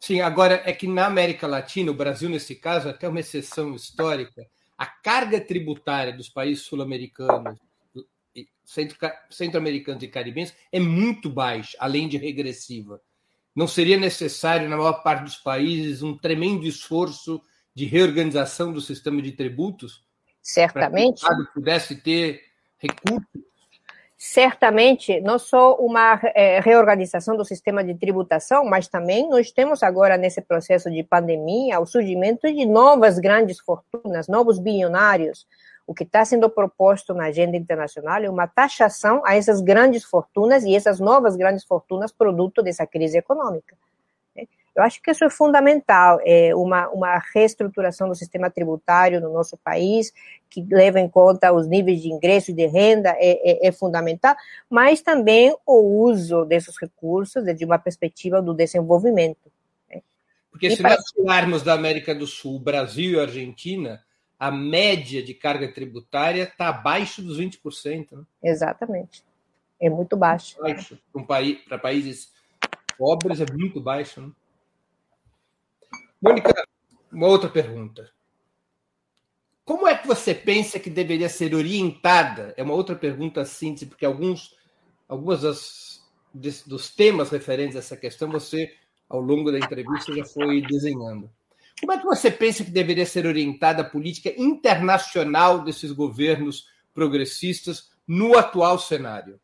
[0.00, 4.46] Sim, agora é que na América Latina, o Brasil nesse caso, até uma exceção histórica,
[4.76, 7.58] a carga tributária dos países sul-americanos,
[9.28, 13.00] centro-americanos e caribenhos é muito baixa, além de regressiva.
[13.54, 17.42] Não seria necessário, na maior parte dos países, um tremendo esforço
[17.74, 20.04] de reorganização do sistema de tributos?
[20.40, 21.20] Certamente.
[21.20, 22.44] Para que o Estado pudesse ter
[22.78, 23.26] recursos
[24.18, 30.16] certamente não só uma é, reorganização do sistema de tributação, mas também nós temos agora
[30.16, 35.46] nesse processo de pandemia o surgimento de novas grandes fortunas, novos bilionários.
[35.86, 40.64] O que está sendo proposto na agenda internacional é uma taxação a essas grandes fortunas
[40.64, 43.76] e essas novas grandes fortunas produto dessa crise econômica.
[44.78, 49.56] Eu acho que isso é fundamental, é uma, uma reestruturação do sistema tributário no nosso
[49.56, 50.12] país,
[50.48, 54.36] que leva em conta os níveis de ingresso e de renda, é, é, é fundamental,
[54.70, 59.50] mas também o uso desses recursos de uma perspectiva do desenvolvimento.
[59.90, 60.00] Né?
[60.48, 60.94] Porque e se para...
[60.94, 64.00] nós falarmos da América do Sul, Brasil e Argentina,
[64.38, 68.12] a média de carga tributária está abaixo dos 20%.
[68.12, 68.22] Né?
[68.44, 69.24] Exatamente.
[69.80, 70.56] É muito baixo.
[70.60, 70.96] baixo.
[71.68, 72.32] Para países
[72.96, 74.20] pobres é muito baixo.
[74.20, 74.30] Né?
[76.20, 76.52] Mônica,
[77.12, 78.10] uma outra pergunta.
[79.64, 82.54] Como é que você pensa que deveria ser orientada?
[82.56, 84.56] É uma outra pergunta síntese, porque alguns,
[85.06, 88.74] algumas das, dos temas referentes a essa questão você,
[89.08, 91.30] ao longo da entrevista, já foi desenhando.
[91.80, 97.90] Como é que você pensa que deveria ser orientada a política internacional desses governos progressistas
[98.06, 99.38] no atual cenário?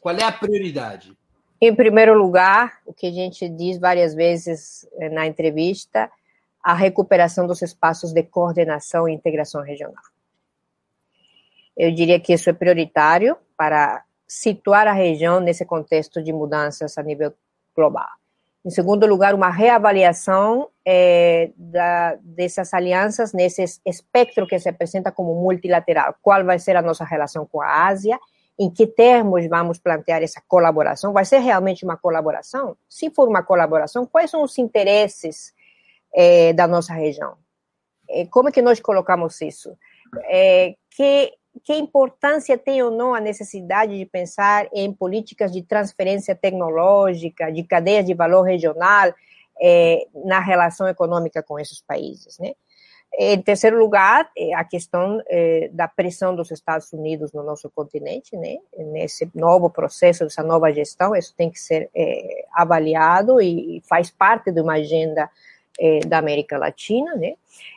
[0.00, 1.16] Qual é a prioridade?
[1.60, 6.10] Em primeiro lugar, o que a gente diz várias vezes eh, na entrevista,
[6.62, 10.02] a recuperação dos espaços de coordenação e integração regional.
[11.76, 17.02] Eu diria que isso é prioritário para situar a região nesse contexto de mudanças a
[17.02, 17.32] nível
[17.74, 18.08] global.
[18.64, 25.34] Em segundo lugar, uma reavaliação é, da, dessas alianças nesse espectro que se apresenta como
[25.34, 26.14] multilateral.
[26.20, 28.18] Qual vai ser a nossa relação com a Ásia?
[28.58, 31.12] Em que termos vamos plantear essa colaboração?
[31.12, 32.76] Vai ser realmente uma colaboração?
[32.88, 35.54] Se for uma colaboração, quais são os interesses
[36.12, 37.36] é, da nossa região?
[38.08, 39.76] É, como é que nós colocamos isso?
[40.24, 41.32] É, que,
[41.62, 47.62] que importância tem ou não a necessidade de pensar em políticas de transferência tecnológica, de
[47.62, 49.14] cadeias de valor regional
[50.24, 52.54] na relação econômica com esses países, né?
[53.20, 58.58] Em terceiro lugar, a questão é, da pressão dos Estados Unidos no nosso continente, né?
[58.76, 64.52] Nesse novo processo, essa nova gestão, isso tem que ser é, avaliado e faz parte
[64.52, 65.28] de uma agenda
[65.80, 67.34] é, da América Latina, né?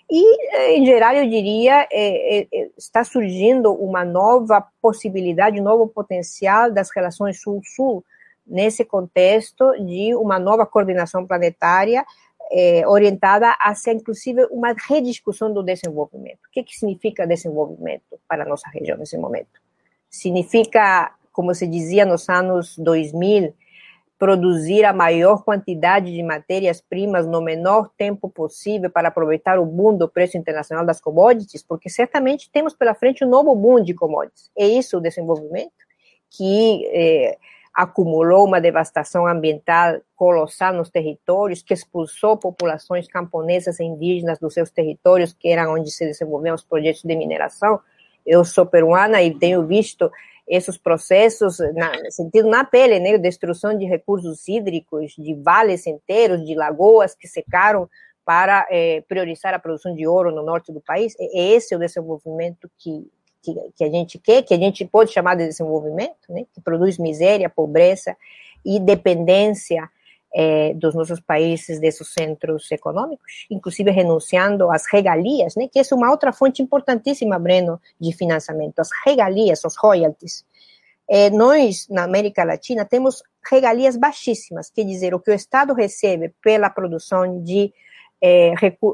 [0.10, 6.72] E, é, em geral, eu diria, é, está surgindo uma nova possibilidade, um novo potencial
[6.72, 8.04] das relações Sul-Sul,
[8.46, 12.06] nesse contexto de uma nova coordenação planetária
[12.52, 16.40] é, orientada ser, inclusive, uma rediscussão do desenvolvimento.
[16.48, 19.60] O que, que significa desenvolvimento para a nossa região nesse momento?
[20.10, 23.54] Significa, como se dizia nos anos 2000,
[24.22, 30.08] produzir a maior quantidade de matérias-primas no menor tempo possível para aproveitar o boom do
[30.08, 34.52] preço internacional das commodities, porque certamente temos pela frente um novo boom de commodities.
[34.56, 35.72] É isso o desenvolvimento
[36.30, 37.38] que eh,
[37.74, 44.70] acumulou uma devastação ambiental colossal nos territórios, que expulsou populações camponesas e indígenas dos seus
[44.70, 47.80] territórios, que eram onde se desenvolviam os projetos de mineração.
[48.26, 50.12] Eu sou peruana e tenho visto
[50.48, 56.54] esses processos, na, sentido na pele, né, destruição de recursos hídricos, de vales inteiros, de
[56.56, 57.90] lagoas que secaram
[58.26, 61.16] para eh, priorizar a produção de ouro no norte do país.
[61.20, 63.10] É esse o desenvolvimento que
[63.42, 66.98] que, que a gente quer, que a gente pode chamar de desenvolvimento, né, que produz
[66.98, 68.16] miséria, pobreza
[68.66, 69.90] e dependência
[70.34, 76.10] é, dos nossos países desses centros econômicos, inclusive renunciando às regalias, né, que é uma
[76.10, 80.46] outra fonte importantíssima, Breno, de financiamento, as regalias, os royalties.
[81.10, 86.34] É, nós, na América Latina, temos regalias baixíssimas, quer dizer, o que o Estado recebe
[86.42, 87.74] pela produção de,
[88.22, 88.54] é,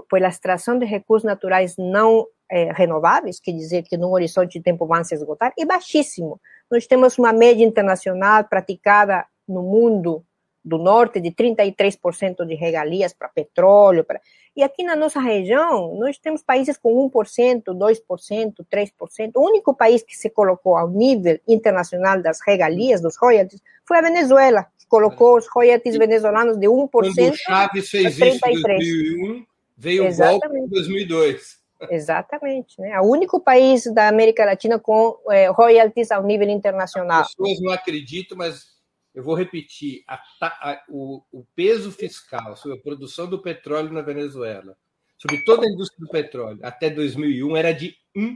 [0.10, 4.86] pela extração de recursos naturais não é, renováveis, quer dizer que num horizonte de tempo
[4.86, 6.40] vão se esgotar, é baixíssimo.
[6.70, 10.24] Nós temos uma média internacional praticada no mundo
[10.68, 14.04] do Norte de 33% de regalias para petróleo.
[14.04, 14.20] Pra...
[14.56, 19.32] E aqui na nossa região, nós temos países com 1%, 2%, 3%.
[19.36, 24.02] O único país que se colocou ao nível internacional das regalias, dos royalties, foi a
[24.02, 29.46] Venezuela, que colocou os royalties venezuelanos de 1% Quando o Chaves fez isso em 2001,
[29.78, 30.46] veio Exatamente.
[30.46, 31.57] o golpe em 2002.
[31.90, 33.00] Exatamente, né?
[33.00, 37.22] O único país da América Latina com é, royalties ao nível internacional.
[37.22, 38.78] As pessoas não acreditam, mas
[39.14, 44.02] eu vou repetir: a, a, o, o, peso fiscal sobre a produção do petróleo na
[44.02, 44.78] Venezuela,
[45.18, 48.36] sobre toda a indústria do petróleo, até 2001 era de 1%.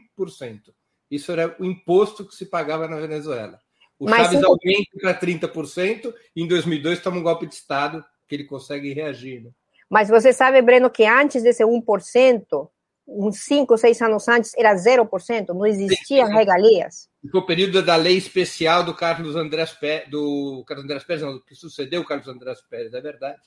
[1.10, 3.60] Isso era o imposto que se pagava na Venezuela.
[4.00, 8.34] O Mas Chaves aumenta para 30% e em 2002 toma um golpe de Estado que
[8.34, 9.44] ele consegue reagir.
[9.44, 9.52] Né?
[9.88, 12.70] Mas você sabe, Breno, que antes desse 1%,
[13.12, 17.09] uns 5, 6 anos antes, era 0%, não existiam regalias.
[17.30, 21.39] Foi o período da lei especial do Carlos Andrés Pérez, do Carlos Andrés Pérez, não,
[21.39, 23.41] que sucedeu o Carlos Andrés Pérez, é verdade.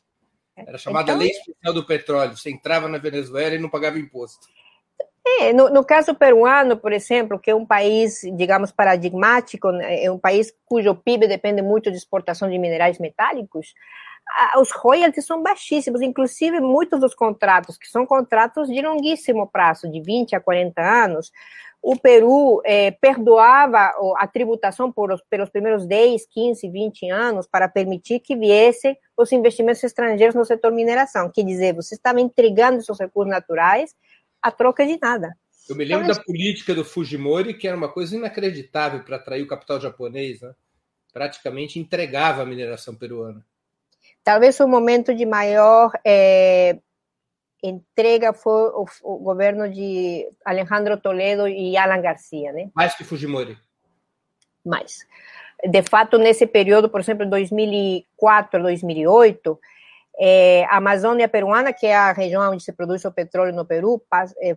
[0.56, 2.36] Era chamada então, Lei Especial do Petróleo.
[2.36, 4.46] Você entrava na Venezuela e não pagava imposto.
[5.26, 10.10] É, no, no, caso peruano, por exemplo, que é um país, digamos, paradigmático, né, é
[10.10, 13.72] um país cujo PIB depende muito de exportação de minerais metálicos,
[14.58, 20.00] os royalties são baixíssimos, inclusive muitos dos contratos, que são contratos de longuíssimo prazo, de
[20.00, 21.30] 20 a 40 anos,
[21.84, 27.68] o Peru é, perdoava a tributação por os, pelos primeiros 10, 15, 20 anos para
[27.68, 31.30] permitir que viessem os investimentos estrangeiros no setor mineração.
[31.30, 33.94] Quer dizer, você estava entregando seus recursos naturais
[34.40, 35.36] a troca de nada.
[35.68, 39.42] Eu me lembro então, da política do Fujimori, que era uma coisa inacreditável para atrair
[39.42, 40.54] o capital japonês, né?
[41.12, 43.44] praticamente entregava a mineração peruana.
[44.24, 46.78] Talvez o momento de maior é,
[47.62, 52.70] entrega foi o, o, governo de Alejandro Toledo e Alan Garcia, né?
[52.74, 53.56] Mais que Fujimori.
[54.64, 55.06] Mais.
[55.62, 59.60] De fato, nesse período, por exemplo, 2004 2008,
[60.18, 64.02] é, a Amazônia peruana, que é a região onde se produz o petróleo no Peru,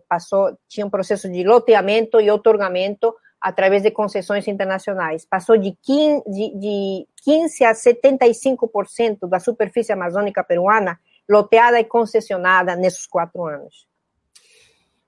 [0.07, 5.25] passou, tinha um processo de loteamento e otorgamento através de concessões internacionais.
[5.25, 12.75] Passou de 15, de, de 15 a 75% da superfície amazônica peruana loteada e concessionada
[12.75, 13.87] nesses quatro anos.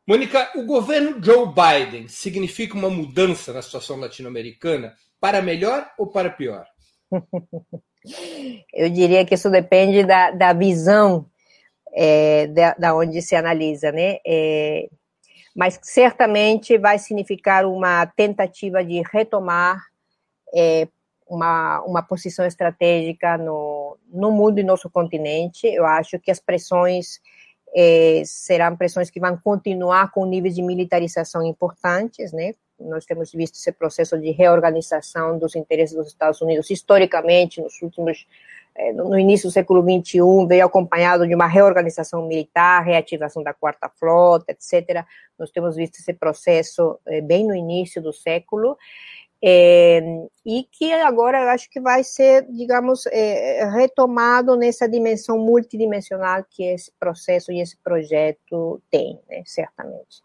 [0.06, 6.30] Mônica, o governo Joe Biden significa uma mudança na situação latino-americana para melhor ou para
[6.30, 6.66] pior?
[8.74, 11.30] Eu diria que isso depende da, da visão
[11.94, 14.18] é, da, da, onde se analisa, né?
[14.26, 14.90] É,
[15.60, 19.78] mas certamente vai significar uma tentativa de retomar
[20.56, 20.88] é,
[21.28, 25.68] uma, uma posição estratégica no, no mundo e nosso continente.
[25.68, 27.20] Eu acho que as pressões
[27.76, 32.56] é, serão pressões que vão continuar com níveis de militarização importantes, né?
[32.80, 38.26] Nós temos visto esse processo de reorganização dos interesses dos Estados Unidos historicamente nos últimos
[38.94, 44.52] no início do século XXI, veio acompanhado de uma reorganização militar, reativação da quarta frota,
[44.52, 45.06] etc.
[45.38, 48.78] Nós temos visto esse processo é, bem no início do século.
[49.42, 50.02] É,
[50.46, 56.92] e que agora acho que vai ser, digamos, é, retomado nessa dimensão multidimensional que esse
[57.00, 60.22] processo e esse projeto tem, né, certamente.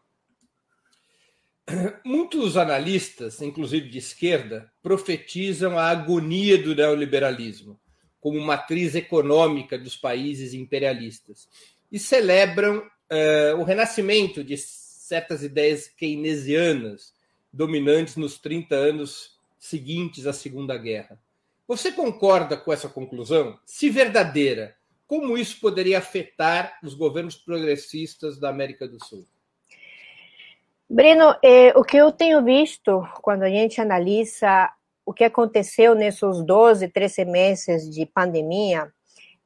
[2.04, 7.78] Muitos analistas, inclusive de esquerda, profetizam a agonia do neoliberalismo
[8.24, 11.46] como matriz econômica dos países imperialistas
[11.92, 17.12] e celebram uh, o renascimento de certas ideias keynesianas
[17.52, 21.18] dominantes nos 30 anos seguintes à Segunda Guerra.
[21.68, 23.58] Você concorda com essa conclusão?
[23.66, 24.74] Se verdadeira,
[25.06, 29.26] como isso poderia afetar os governos progressistas da América do Sul?
[30.88, 34.72] Breno, eh, o que eu tenho visto quando a gente analisa
[35.06, 38.92] o que aconteceu nesses 12, 13 meses de pandemia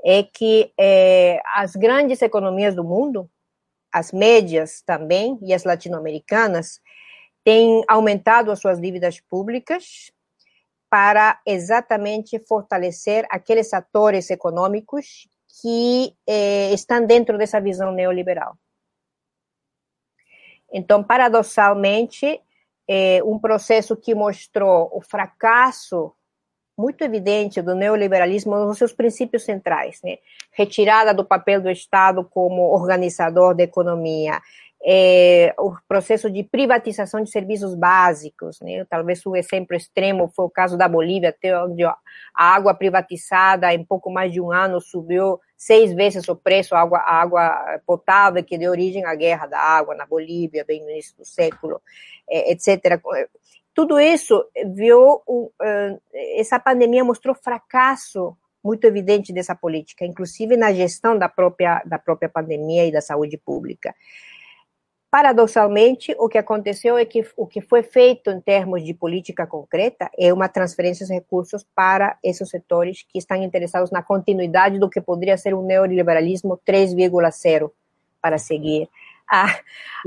[0.04, 3.28] é que eh, as grandes economias do mundo,
[3.92, 6.80] as médias também e as latino-americanas,
[7.44, 10.12] tem aumentado as suas dívidas públicas
[10.88, 15.28] para exatamente fortalecer aqueles atores econômicos
[15.60, 18.56] que eh, estão dentro dessa visão neoliberal.
[20.72, 22.40] Então, paradoxalmente,
[22.88, 26.12] eh, um processo que mostrou o fracasso
[26.78, 30.18] muito evidente do neoliberalismo nos seus princípios centrais, né?
[30.52, 34.40] Retirada do papel do Estado como organizador da economia,
[34.84, 38.84] é, o processo de privatização de serviços básicos, né?
[38.88, 41.96] talvez o exemplo extremo foi o caso da Bolívia, até onde a
[42.34, 47.00] água privatizada em pouco mais de um ano subiu seis vezes o preço à água,
[47.00, 51.24] água potável, que deu origem à guerra da água na Bolívia, bem no início do
[51.24, 51.80] século,
[52.30, 53.00] é, etc.
[53.74, 55.22] Tudo isso viu,
[56.36, 62.28] essa pandemia mostrou fracasso muito evidente dessa política, inclusive na gestão da própria, da própria
[62.28, 63.94] pandemia e da saúde pública.
[65.10, 70.10] Paradoxalmente, o que aconteceu é que o que foi feito em termos de política concreta
[70.18, 75.00] é uma transferência de recursos para esses setores que estão interessados na continuidade do que
[75.00, 77.70] poderia ser um neoliberalismo 3,0
[78.20, 78.86] para seguir
[79.26, 79.46] a,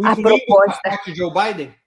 [0.03, 0.99] a proposta.
[1.03, 1.80] de Joe Biden?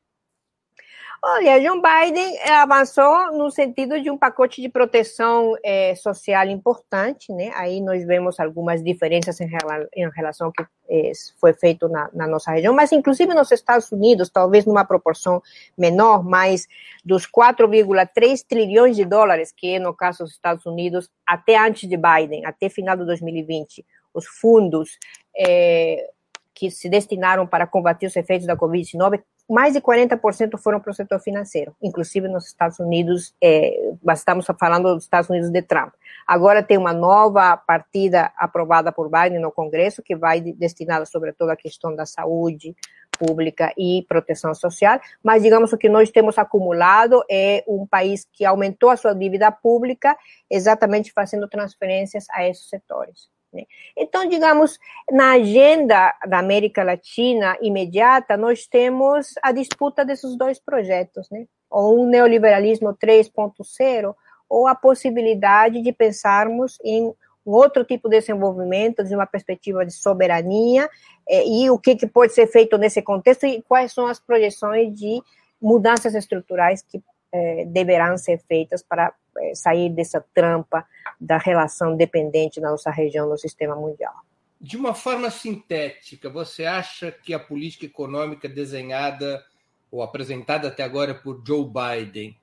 [1.26, 7.50] Olha, Joe Biden avançou no sentido de um pacote de proteção é, social importante, né?
[7.54, 12.10] Aí nós vemos algumas diferenças em, rela em relação ao que é, foi feito na,
[12.12, 15.42] na, nossa região, mas inclusive nos Estados Unidos, talvez numa proporção
[15.78, 16.68] menor, mas
[17.02, 21.96] dos 4,3 trilhões de dólares, que é no caso dos Estados Unidos, até antes de
[21.96, 24.98] Biden, até final de 2020, os fundos
[25.34, 26.06] é,
[26.52, 30.94] que se destinaram para combater os efeitos da Covid-19 mais de 40% foram para o
[30.94, 35.92] setor financeiro, inclusive nos Estados Unidos, é, estamos falando dos Estados Unidos de Trump.
[36.26, 41.56] Agora tem uma nova partida aprovada por Biden no Congresso, que vai destinada sobretudo à
[41.56, 42.74] questão da saúde
[43.18, 48.44] pública e proteção social, mas digamos o que nós temos acumulado é um país que
[48.44, 50.16] aumentou a sua dívida pública,
[50.50, 53.33] exatamente fazendo transferências a esses setores.
[53.54, 53.64] Né?
[53.96, 54.78] Então, digamos,
[55.10, 61.46] na agenda da América Latina imediata, nós temos a disputa desses dois projetos, né?
[61.70, 64.14] ou um neoliberalismo 3.0,
[64.48, 67.12] ou a possibilidade de pensarmos em
[67.46, 70.88] um outro tipo de desenvolvimento, de uma perspectiva de soberania,
[71.28, 74.94] eh, e o que, que pode ser feito nesse contexto, e quais são as projeções
[74.94, 75.20] de
[75.60, 77.02] mudanças estruturais que
[77.32, 79.12] eh, deverão ser feitas para
[79.54, 80.86] sair dessa trampa
[81.20, 84.14] da relação dependente na nossa região no sistema mundial.
[84.60, 89.44] De uma forma sintética, você acha que a política econômica desenhada
[89.90, 92.36] ou apresentada até agora por Joe Biden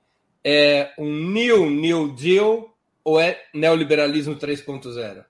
[0.44, 2.72] é um New New Deal
[3.04, 5.24] ou é neoliberalismo 3.0?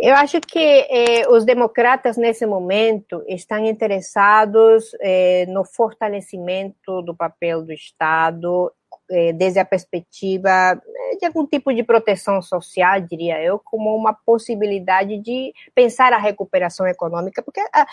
[0.00, 7.62] Eu acho que eh, os democratas, nesse momento, estão interessados eh, no fortalecimento do papel
[7.62, 8.72] do Estado
[9.10, 14.12] é, desde a perspectiva é, de algum tipo de proteção social, diria eu, como uma
[14.12, 17.86] possibilidade de pensar a recuperação econômica, porque, ah,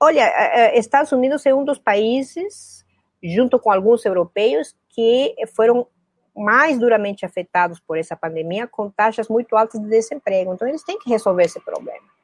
[0.00, 2.84] olha, Estados Unidos é um dos países,
[3.22, 5.86] junto com alguns europeus, que foram
[6.36, 10.52] mais duramente afetados por essa pandemia, com taxas muito altas de desemprego.
[10.52, 12.14] Então, eles têm que resolver esse problema.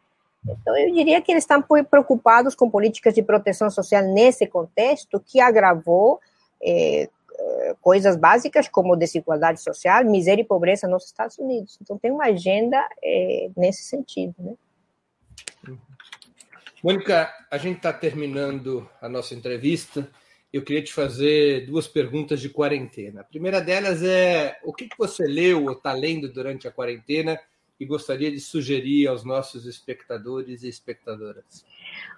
[0.47, 5.41] Então, eu diria que eles estão preocupados com políticas de proteção social nesse contexto, que
[5.41, 6.19] agravou
[6.63, 7.09] é,
[7.81, 11.79] coisas básicas como desigualdade social, miséria e pobreza nos Estados Unidos.
[11.81, 14.55] Então tem uma agenda é, nesse sentido, né?
[16.83, 20.09] Mônica, a gente está terminando a nossa entrevista.
[20.51, 23.21] Eu queria te fazer duas perguntas de quarentena.
[23.21, 27.39] A primeira delas é o que você leu ou está lendo durante a quarentena
[27.79, 31.65] e gostaria de sugerir aos nossos espectadores e espectadoras?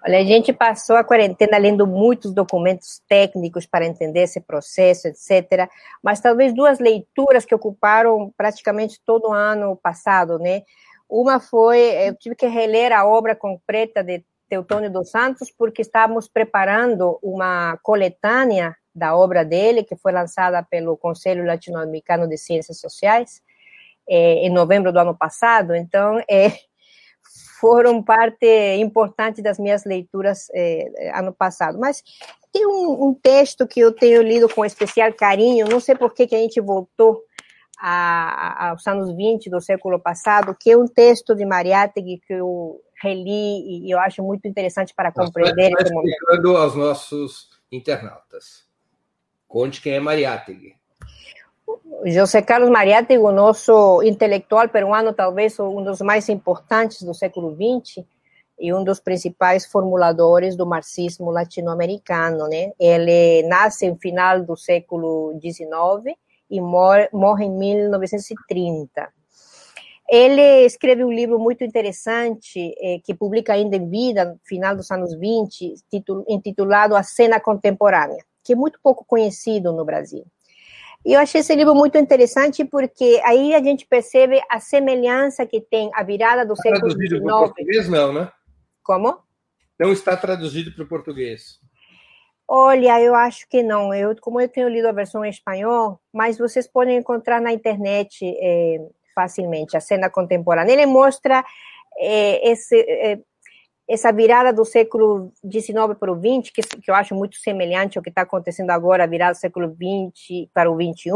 [0.05, 5.69] Olha, a gente passou a quarentena lendo muitos documentos técnicos para entender esse processo, etc.
[6.03, 10.63] Mas talvez duas leituras que ocuparam praticamente todo o ano passado, né?
[11.09, 11.79] Uma foi,
[12.09, 17.79] eu tive que reler a obra completa de Teutônio dos Santos, porque estávamos preparando uma
[17.83, 23.43] coletânea da obra dele, que foi lançada pelo Conselho Latino-Americano de Ciências Sociais,
[24.09, 25.75] é, em novembro do ano passado.
[25.75, 26.53] Então, é,
[27.63, 28.45] foram parte
[28.81, 31.79] importante das minhas leituras eh, ano passado.
[31.79, 32.03] Mas
[32.53, 36.27] tem um, um, texto que eu tenho lido com especial carinho, não sei por que,
[36.27, 37.23] que a gente voltou
[37.79, 42.33] a, a, aos anos 20 do século passado, que é um texto de Mariátegui que
[42.33, 45.71] eu reli e eu acho muito interessante para compreender.
[45.71, 48.65] Está explicando aos nossos internautas.
[49.47, 50.75] Conte quem é Mariátegui.
[52.07, 58.05] José Carlos Mariátegui, o nosso intelectual peruano, talvez um dos mais importantes do século XX
[58.59, 62.73] e um dos principais formuladores do marxismo latino-americano, né?
[62.79, 66.17] Ele nasce no final do século XIX
[66.51, 69.09] e morre, morre em 1930.
[70.09, 74.91] Ele escreve um livro muito interessante, eh, que publica ainda em vida, no final dos
[74.91, 75.75] anos 20,
[76.29, 80.25] intitulado A Cena Contemporânea, que é muito pouco conhecido no Brasil.
[81.05, 85.61] E eu achei esse livro muito interessante porque aí a gente percebe a semelhança que
[85.61, 87.09] tem a virada do está século XIX.
[87.09, 88.33] Traduzido para o português, não, né?
[88.83, 89.19] Como?
[89.79, 91.59] Não está traduzido para o português.
[92.47, 93.93] Olha, eu acho que não.
[93.95, 98.25] Eu, como eu tenho lido a versão em espanhol, mas vocês podem encontrar na internet
[98.41, 98.79] é,
[99.15, 100.73] facilmente a cena contemporânea.
[100.73, 101.45] Ele mostra
[101.99, 103.19] é, esse, é,
[103.89, 108.03] essa virada do século XIX para o XX, que, que eu acho muito semelhante ao
[108.03, 111.11] que está acontecendo agora, a virada do século XX para o XXI,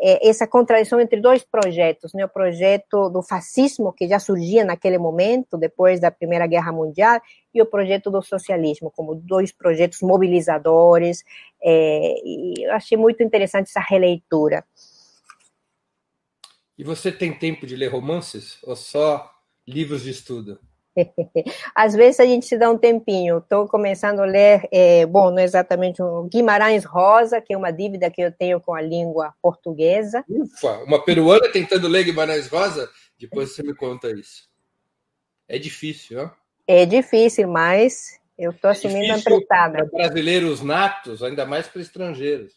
[0.00, 2.24] é essa contradição entre dois projetos, né?
[2.24, 7.20] o projeto do fascismo, que já surgia naquele momento, depois da Primeira Guerra Mundial,
[7.52, 11.24] e o projeto do socialismo, como dois projetos mobilizadores,
[11.60, 14.64] é, e eu achei muito interessante essa releitura.
[16.78, 19.28] E você tem tempo de ler romances ou só
[19.66, 20.60] livros de estudo?
[21.74, 23.38] Às vezes a gente se dá um tempinho.
[23.38, 27.70] Estou começando a ler, é, bom, não é exatamente um Guimarães Rosa, que é uma
[27.70, 30.24] dívida que eu tenho com a língua portuguesa.
[30.28, 32.88] Ufa, uma peruana tentando ler Guimarães Rosa?
[33.18, 34.48] Depois você me conta isso.
[35.48, 36.30] É difícil, ó.
[36.66, 39.86] É difícil, mas eu estou é assumindo é a empreitada.
[39.86, 42.52] Para brasileiros natos, ainda mais para estrangeiros.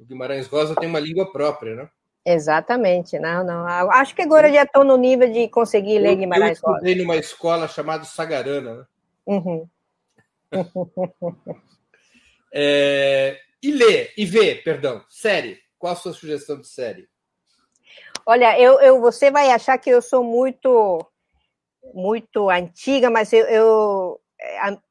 [0.00, 1.90] O Guimarães Rosa tem uma língua própria, né?
[2.30, 3.66] Exatamente, não, não.
[3.90, 6.72] Acho que agora já estou no nível de conseguir ler Guimarães Rosa.
[6.72, 8.84] Eu estudei numa escola chamada Sagarana, né?
[9.26, 9.68] Uhum.
[12.52, 15.58] é, e ler, e ver, perdão, série.
[15.78, 17.08] Qual a sua sugestão de série?
[18.26, 21.02] Olha, eu, eu, você vai achar que eu sou muito,
[21.94, 24.20] muito antiga, mas eu, eu,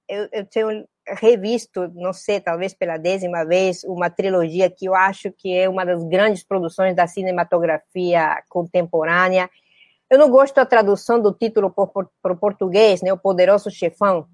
[0.10, 5.32] eu, eu tenho revisto, não sei, talvez pela décima vez, uma trilogia que eu acho
[5.32, 9.50] que é uma das grandes produções da cinematografia contemporânea.
[10.10, 14.28] Eu não gosto da tradução do título para o português, né, O Poderoso Chefão,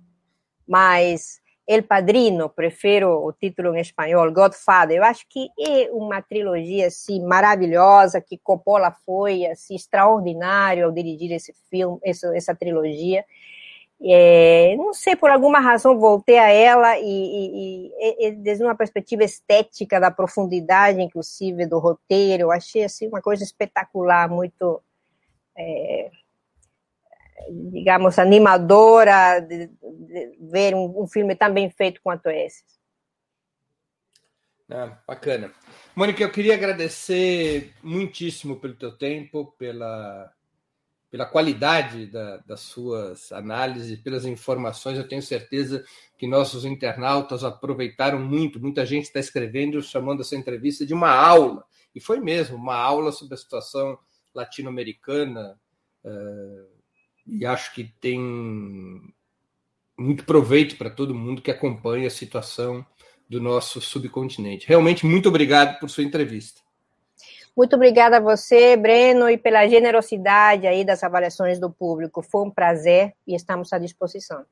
[0.68, 4.98] mas El Padrino, prefiro o título em espanhol, Godfather.
[4.98, 11.32] Eu acho que é uma trilogia assim, maravilhosa, que Coppola foi assim, extraordinário ao dirigir
[11.32, 13.24] esse filme, essa, essa trilogia.
[14.06, 18.76] É, não sei, por alguma razão voltei a ela e, e, e, e, desde uma
[18.76, 24.84] perspectiva estética da profundidade, inclusive, do roteiro, eu achei assim, uma coisa espetacular, muito,
[25.58, 26.12] é,
[27.72, 32.62] digamos, animadora de, de ver um, um, filme tão bem feito quanto esse.
[34.70, 35.50] Ah, bacana.
[35.96, 40.30] Mônica, eu queria agradecer muitíssimo pelo teu tempo, pela
[41.14, 44.98] pela qualidade da, das suas análises, pelas informações.
[44.98, 45.86] Eu tenho certeza
[46.18, 48.60] que nossos internautas aproveitaram muito.
[48.60, 51.64] Muita gente está escrevendo, chamando essa entrevista de uma aula.
[51.94, 53.96] E foi mesmo, uma aula sobre a situação
[54.34, 55.56] latino-americana.
[56.04, 56.66] Uh,
[57.28, 58.20] e acho que tem
[59.96, 62.84] muito proveito para todo mundo que acompanha a situação
[63.30, 64.68] do nosso subcontinente.
[64.68, 66.63] Realmente, muito obrigado por sua entrevista.
[67.56, 72.24] Muito obrigada a você, Breno, e pela generosidade aí das avaliações do público.
[72.24, 74.44] Foi um prazer e estamos à disposição.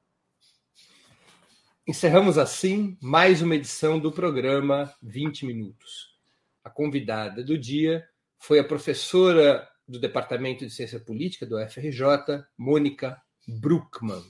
[1.88, 6.16] Encerramos assim mais uma edição do programa 20 Minutos.
[6.64, 8.08] A convidada do dia
[8.38, 14.24] foi a professora do Departamento de Ciência Política do FRJ, Mônica Bruckmann.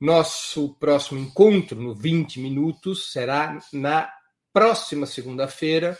[0.00, 4.12] Nosso próximo encontro no 20 Minutos será na
[4.52, 5.96] próxima segunda-feira,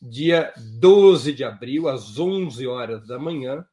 [0.00, 3.64] dia 12 de abril, às 11 horas da manhã,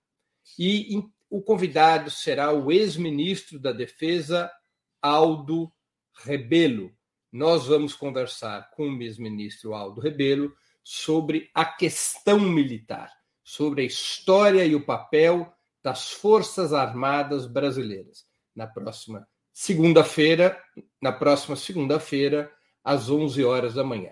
[0.57, 4.51] e o convidado será o ex-ministro da Defesa,
[5.01, 5.71] Aldo
[6.23, 6.91] Rebelo.
[7.31, 10.53] Nós vamos conversar com o ex-ministro Aldo Rebelo
[10.83, 13.11] sobre a questão militar,
[13.43, 15.51] sobre a história e o papel
[15.83, 18.25] das Forças Armadas Brasileiras.
[18.55, 20.59] Na próxima segunda-feira,
[21.01, 22.51] na próxima segunda-feira,
[22.83, 24.11] às 11 horas da manhã.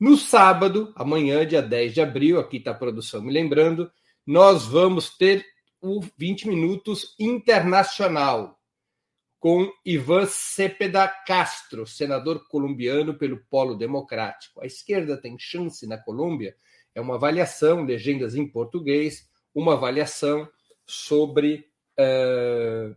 [0.00, 3.92] No sábado, amanhã, dia 10 de abril, aqui está a produção me lembrando,
[4.26, 5.44] nós vamos ter
[5.78, 8.58] o 20 Minutos Internacional
[9.38, 14.62] com Ivan Cepeda Castro, senador colombiano pelo Polo Democrático.
[14.62, 16.56] A esquerda tem chance na Colômbia?
[16.94, 20.48] É uma avaliação, legendas em português, uma avaliação
[20.86, 21.66] sobre
[21.98, 22.96] uh,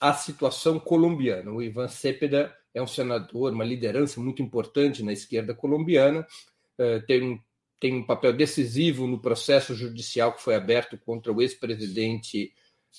[0.00, 1.52] a situação colombiana.
[1.52, 6.26] O Ivan Cepeda é um senador, uma liderança muito importante na esquerda colombiana,
[6.78, 7.40] eh, tem um,
[7.78, 12.52] tem um papel decisivo no processo judicial que foi aberto contra o ex-presidente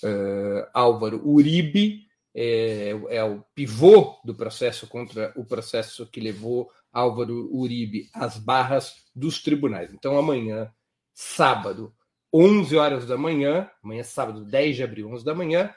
[0.03, 2.05] uh, Álvaro Uribe,
[2.35, 8.95] é, é, o pivô do processo contra o processo que levou Álvaro Uribe às barras
[9.15, 9.93] dos tribunais.
[9.93, 10.69] Então, amanhã,
[11.13, 11.93] sábado,
[12.33, 15.73] 11 horas da manhã, amanhã, sábado, 10 de abril, 11 da manhã,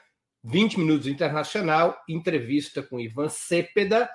[0.49, 4.09] 20 minutos internacional, entrevista com Ivan Cepeda,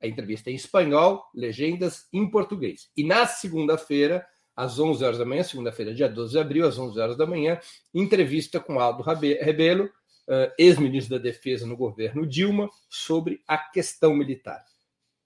[0.00, 2.88] a entrevista em espanhol, legendas em português.
[2.96, 4.24] E na segunda-feira,
[4.54, 7.58] às 11 horas da manhã, segunda-feira, dia 12 de abril, às 11 horas da manhã,
[7.92, 14.64] entrevista com Aldo Rebelo, uh, ex-ministro da Defesa no governo Dilma, sobre a questão militar.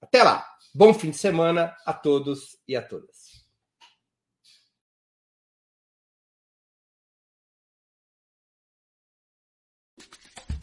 [0.01, 0.47] Até lá.
[0.75, 3.28] Bom fim de semana a todos e a todas.